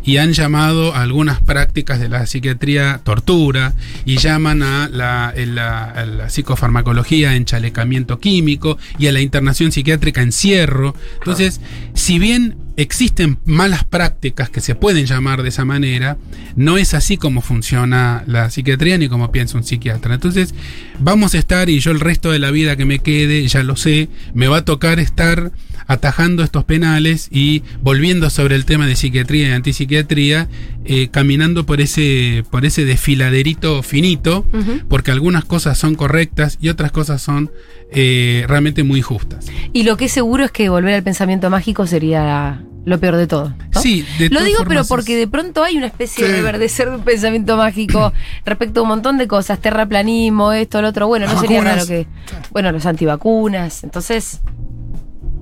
y 0.04 0.18
han 0.18 0.34
llamado 0.34 0.96
a 0.96 1.02
algunas 1.04 1.40
prácticas 1.42 2.00
de 2.00 2.10
la 2.10 2.26
psiquiatría 2.26 3.02
tortura 3.04 3.74
y 4.04 4.18
llaman 4.18 4.64
a 4.64 4.90
la, 4.90 5.32
en 5.36 5.54
la- 5.56 5.84
a 5.86 6.06
la 6.06 6.30
psicofarmacología 6.30 7.36
enchalecamiento 7.36 8.20
químico 8.20 8.78
y 8.98 9.08
a 9.08 9.12
la 9.12 9.20
internación 9.22 9.72
psiquiátrica 9.72 10.22
encierro. 10.22 10.96
Entonces, 11.20 11.62
si 11.94 12.20
bien 12.20 12.56
existen 12.78 13.38
malas 13.46 13.84
prácticas 13.84 14.50
que 14.50 14.62
se 14.62 14.76
pueden 14.76 15.06
llamar 15.06 15.44
de 15.44 15.50
esa 15.50 15.66
manera, 15.66 16.18
no 16.56 16.78
es 16.78 16.94
así 16.94 17.18
como 17.18 17.42
funciona 17.42 18.24
la 18.28 18.50
psiquiatría 18.50 18.98
ni 18.98 19.08
como 19.08 19.32
piensa 19.32 19.58
un 19.58 19.64
psiquiatra. 19.64 20.16
Entonces, 20.16 20.54
vamos 21.00 21.36
a 21.36 21.38
estar, 21.38 21.70
y 21.70 21.80
yo 21.80 21.92
el 21.92 22.00
resto 22.00 22.32
de 22.32 22.40
la 22.40 22.52
vida 22.52 22.76
que 22.76 22.86
me 22.86 23.00
quede, 23.00 23.48
ya 23.48 23.64
lo 23.64 23.76
sé, 23.76 24.10
me 24.34 24.48
va 24.48 24.58
a 24.58 24.66
tocar 24.66 25.00
estar 25.00 25.52
atajando 25.88 26.44
estos 26.44 26.64
penales 26.64 27.28
y 27.32 27.64
volviendo 27.82 28.30
sobre 28.30 28.56
el 28.56 28.66
tema 28.66 28.88
de 28.88 28.96
psiquiatría 28.96 29.50
y 29.50 29.52
antipsiquiatría, 29.52 30.48
eh, 30.86 31.10
caminando 31.10 31.66
por 31.66 31.82
ese, 31.82 32.44
por 32.50 32.66
ese 32.66 32.86
desfiladerito 32.86 33.84
finito, 33.84 34.46
porque 34.90 35.12
algunas 35.12 35.46
cosas 35.46 35.78
son 35.78 35.96
correctas 35.96 36.58
y 36.62 36.70
otras 36.70 36.92
cosas 36.92 37.22
son 37.22 37.52
eh, 37.92 38.46
realmente 38.48 38.84
muy 38.84 39.02
justas. 39.02 39.48
Y 39.74 39.84
lo 39.84 39.98
que 39.98 40.06
es 40.06 40.12
seguro 40.12 40.46
es 40.46 40.52
que 40.52 40.70
volver 40.70 40.94
al 40.96 41.04
pensamiento 41.04 41.50
mágico 41.50 41.86
sería 41.88 42.64
lo 42.84 43.00
peor 43.00 43.16
de 43.18 43.28
todo. 43.28 43.54
¿no? 43.76 43.82
Sí, 43.82 44.04
de 44.18 44.30
Lo 44.30 44.44
digo, 44.44 44.64
pero 44.68 44.84
porque 44.86 45.16
de 45.16 45.28
pronto 45.28 45.64
hay 45.64 45.78
una 45.78 45.86
especie 45.88 46.26
Sí. 46.26 46.32
de 46.32 46.38
reverdecer 46.38 46.90
de 46.90 46.96
un 46.96 47.04
pensamiento 47.04 47.56
mágico 47.58 48.12
respecto 48.46 48.80
a 48.80 48.84
un 48.84 48.90
montón 48.90 49.18
de 49.20 49.28
cosas, 49.28 49.60
terraplanismo, 49.60 50.52
esto, 50.52 50.82
lo 50.82 50.88
otro. 50.88 51.08
Bueno, 51.08 51.28
no 51.28 51.40
sería 51.40 51.58
vacunas. 51.60 51.76
raro 51.76 51.88
que. 51.88 52.08
Bueno, 52.52 52.72
los 52.72 52.86
antivacunas. 52.88 53.84
Entonces, 53.84 54.40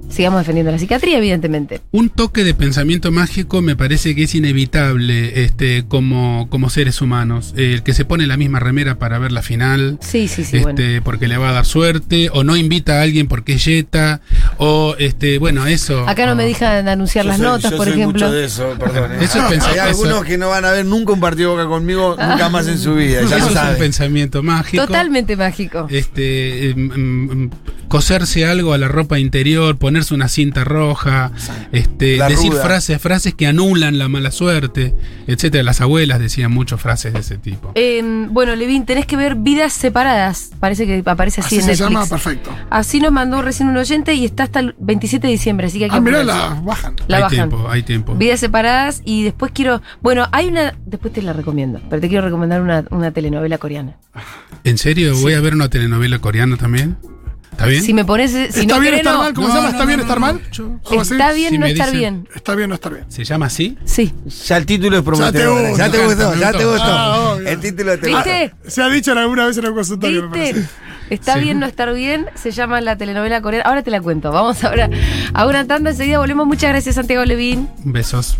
sigamos 0.09 0.39
defendiendo 0.39 0.71
la 0.71 0.77
psiquiatría, 0.79 1.17
evidentemente. 1.17 1.81
Un 1.91 2.09
toque 2.09 2.43
de 2.43 2.53
pensamiento 2.53 3.11
mágico 3.11 3.61
me 3.61 3.75
parece 3.75 4.15
que 4.15 4.23
es 4.23 4.35
inevitable 4.35 5.43
este, 5.43 5.85
como, 5.87 6.47
como 6.49 6.69
seres 6.69 7.01
humanos. 7.01 7.53
El 7.57 7.83
que 7.83 7.93
se 7.93 8.05
pone 8.05 8.27
la 8.27 8.37
misma 8.37 8.59
remera 8.59 8.95
para 8.99 9.19
ver 9.19 9.31
la 9.31 9.41
final, 9.41 9.97
Sí, 10.01 10.27
sí, 10.27 10.43
sí. 10.43 10.57
este, 10.57 10.63
bueno. 10.63 11.01
porque 11.03 11.27
le 11.27 11.37
va 11.37 11.49
a 11.49 11.53
dar 11.53 11.65
suerte, 11.65 12.29
o 12.33 12.43
no 12.43 12.57
invita 12.57 12.99
a 12.99 13.01
alguien 13.03 13.27
porque 13.27 13.53
es 13.53 13.65
yeta, 13.65 14.21
o 14.57 14.95
este, 14.99 15.37
bueno, 15.37 15.65
eso. 15.67 16.07
Acá 16.07 16.25
no 16.25 16.35
me 16.35 16.43
dejan 16.45 16.87
anunciar 16.87 17.25
Yo 17.25 17.29
las 17.29 17.37
soy- 17.37 17.45
notas, 17.45 17.71
yo 17.71 17.77
por 17.77 17.87
soy 17.87 17.93
ejemplo. 17.95 18.19
mucho 18.27 18.31
de 18.31 18.45
eso, 18.45 18.75
perdón. 18.79 19.13
¿eh? 19.13 19.17
Eso 19.21 19.39
es 19.39 19.45
pensar- 19.45 19.71
Hay 19.71 19.91
eso- 19.91 20.03
algunos 20.03 20.25
que 20.25 20.37
no 20.37 20.49
van 20.49 20.65
a 20.65 20.71
ver 20.71 20.85
nunca 20.85 21.13
un 21.13 21.19
partido 21.19 21.51
de 21.51 21.63
boca 21.63 21.69
conmigo, 21.69 22.17
nunca 22.19 22.49
más 22.49 22.67
en 22.67 22.77
su 22.79 22.95
vida, 22.95 23.21
ya 23.21 23.37
Eso 23.37 23.49
lo 23.51 23.59
es 23.61 23.69
un 23.73 23.77
pensamiento 23.77 24.43
mágico. 24.43 24.85
Totalmente 24.85 25.35
mágico. 25.35 25.87
Este, 25.89 26.69
em, 26.71 26.91
em, 26.91 27.49
coserse 27.89 28.45
algo 28.45 28.71
a 28.73 28.77
la 28.77 28.87
ropa 28.87 29.19
interior, 29.19 29.77
ponerse 29.77 30.13
una 30.13 30.29
cinta 30.29 30.63
roja, 30.63 31.31
este, 31.73 32.15
La 32.17 32.29
decir 32.29 32.51
ruda. 32.51 32.63
frases, 32.63 33.01
frases 33.01 33.33
que 33.33 33.47
anulan 33.47 33.97
la 33.97 34.07
mala 34.07 34.31
suerte, 34.31 34.93
etcétera. 35.27 35.63
Las 35.63 35.81
abuelas 35.81 36.19
decían 36.19 36.51
muchas 36.51 36.79
frases 36.79 37.11
de 37.13 37.19
ese 37.19 37.37
tipo. 37.37 37.71
Eh, 37.75 38.01
bueno, 38.29 38.55
Levin, 38.55 38.85
tenés 38.85 39.05
que 39.05 39.17
ver 39.17 39.35
Vidas 39.35 39.73
Separadas. 39.73 40.51
Parece 40.59 40.85
que 40.85 41.03
aparece 41.05 41.41
así, 41.41 41.47
Así 41.47 41.55
en 41.57 41.61
se 41.63 41.67
Netflix. 41.71 41.89
llama, 41.89 42.05
perfecto. 42.07 42.51
Así 42.69 42.99
nos 43.01 43.11
mandó 43.11 43.41
recién 43.41 43.67
un 43.67 43.75
oyente 43.77 44.13
y 44.13 44.23
está 44.25 44.43
hasta 44.43 44.59
el 44.59 44.75
27 44.79 45.27
de 45.27 45.31
diciembre, 45.33 45.67
así 45.67 45.79
que 45.79 45.85
hay 45.85 45.89
que 45.89 45.97
Ah, 45.97 46.01
mirá, 46.01 46.23
la 46.23 46.61
bajan. 46.63 46.95
La 47.07 47.17
hay 47.17 47.23
bajan. 47.23 47.49
tiempo, 47.49 47.69
hay 47.69 47.83
tiempo. 47.83 48.15
Vidas 48.15 48.39
separadas 48.39 49.01
y 49.03 49.23
después 49.23 49.51
quiero. 49.53 49.81
Bueno, 50.01 50.27
hay 50.31 50.47
una. 50.47 50.75
Después 50.85 51.11
te 51.13 51.21
la 51.21 51.33
recomiendo, 51.33 51.81
pero 51.89 51.99
te 52.01 52.07
quiero 52.07 52.23
recomendar 52.25 52.61
una, 52.61 52.85
una 52.91 53.11
telenovela 53.11 53.57
coreana. 53.57 53.97
¿En 54.63 54.77
serio? 54.77 55.15
¿Voy 55.17 55.33
a 55.33 55.41
ver 55.41 55.53
una 55.55 55.69
telenovela 55.69 56.19
coreana 56.19 56.55
también? 56.57 56.97
¿Está 57.51 57.65
bien? 57.65 57.83
Si 57.83 57.93
me 57.93 58.05
pones. 58.05 58.31
Si 58.31 58.37
¿Está 58.61 58.61
no 58.75 58.79
bien 58.79 58.83
querés, 58.93 58.99
estar 58.99 59.13
no. 59.13 59.19
mal? 59.19 59.33
¿Cómo 59.33 59.47
No, 59.47 59.53
se 59.53 59.59
llama? 59.59 59.69
no, 59.69 59.73
¿Está 59.75 59.85
bien 59.85 59.97
no, 59.97 60.03
estar 60.03 60.19
no, 60.19 60.25
mal? 60.25 60.41
yo- 60.51 60.79
¿Cómo 60.83 61.01
así? 61.01 61.11
Está 61.13 61.31
bien 61.33 61.49
Si 61.51 61.57
no 61.57 61.65
estar 61.65 61.87
dicen- 61.87 61.99
bien. 61.99 62.27
Está 62.33 62.55
bien, 62.55 62.69
no 62.69 62.75
estar 62.75 62.93
bien. 62.93 63.05
¿Se 63.11 63.23
llama 63.25 63.45
así? 63.47 63.77
Sí. 63.85 64.13
Ya 64.47 64.57
el 64.57 64.65
título 64.65 64.97
es 64.97 65.03
prometedor. 65.03 65.77
Ya 65.77 65.91
te 65.91 65.97
gustó, 66.05 66.35
ya 66.35 66.51
te 66.51 66.57
gustó. 66.63 66.71
gustó. 66.71 66.85
Ah. 66.87 67.37
El 67.45 67.59
título 67.59 67.99
te 67.99 68.11
gustó. 68.11 68.29
¿Viste? 68.29 68.53
Se 68.67 68.81
ha 68.81 68.87
dicho 68.89 69.11
alguna 69.11 69.45
vez 69.47 69.57
en 69.57 69.65
un 69.67 69.75
consultorio, 69.75 70.29
me 70.29 70.37
¿Viste? 70.39 70.53
parece. 70.53 70.69
Está 71.09 71.33
Sí. 71.33 71.39
bien 71.41 71.59
no 71.59 71.65
estar 71.65 71.91
bien, 71.93 72.27
se 72.35 72.51
llama 72.51 72.79
la 72.81 72.95
telenovela 72.95 73.41
coreana. 73.41 73.67
Ahora 73.67 73.81
te 73.83 73.89
la 73.91 73.99
cuento. 73.99 74.31
Vamos 74.31 74.63
ahora 74.63 74.89
a 75.33 75.45
una 75.47 75.65
tanda, 75.65 75.89
enseguida 75.89 76.19
volvemos. 76.19 76.45
Muchas 76.47 76.69
gracias, 76.69 76.95
Santiago 76.95 77.25
Levín. 77.25 77.67
Besos. 77.83 78.37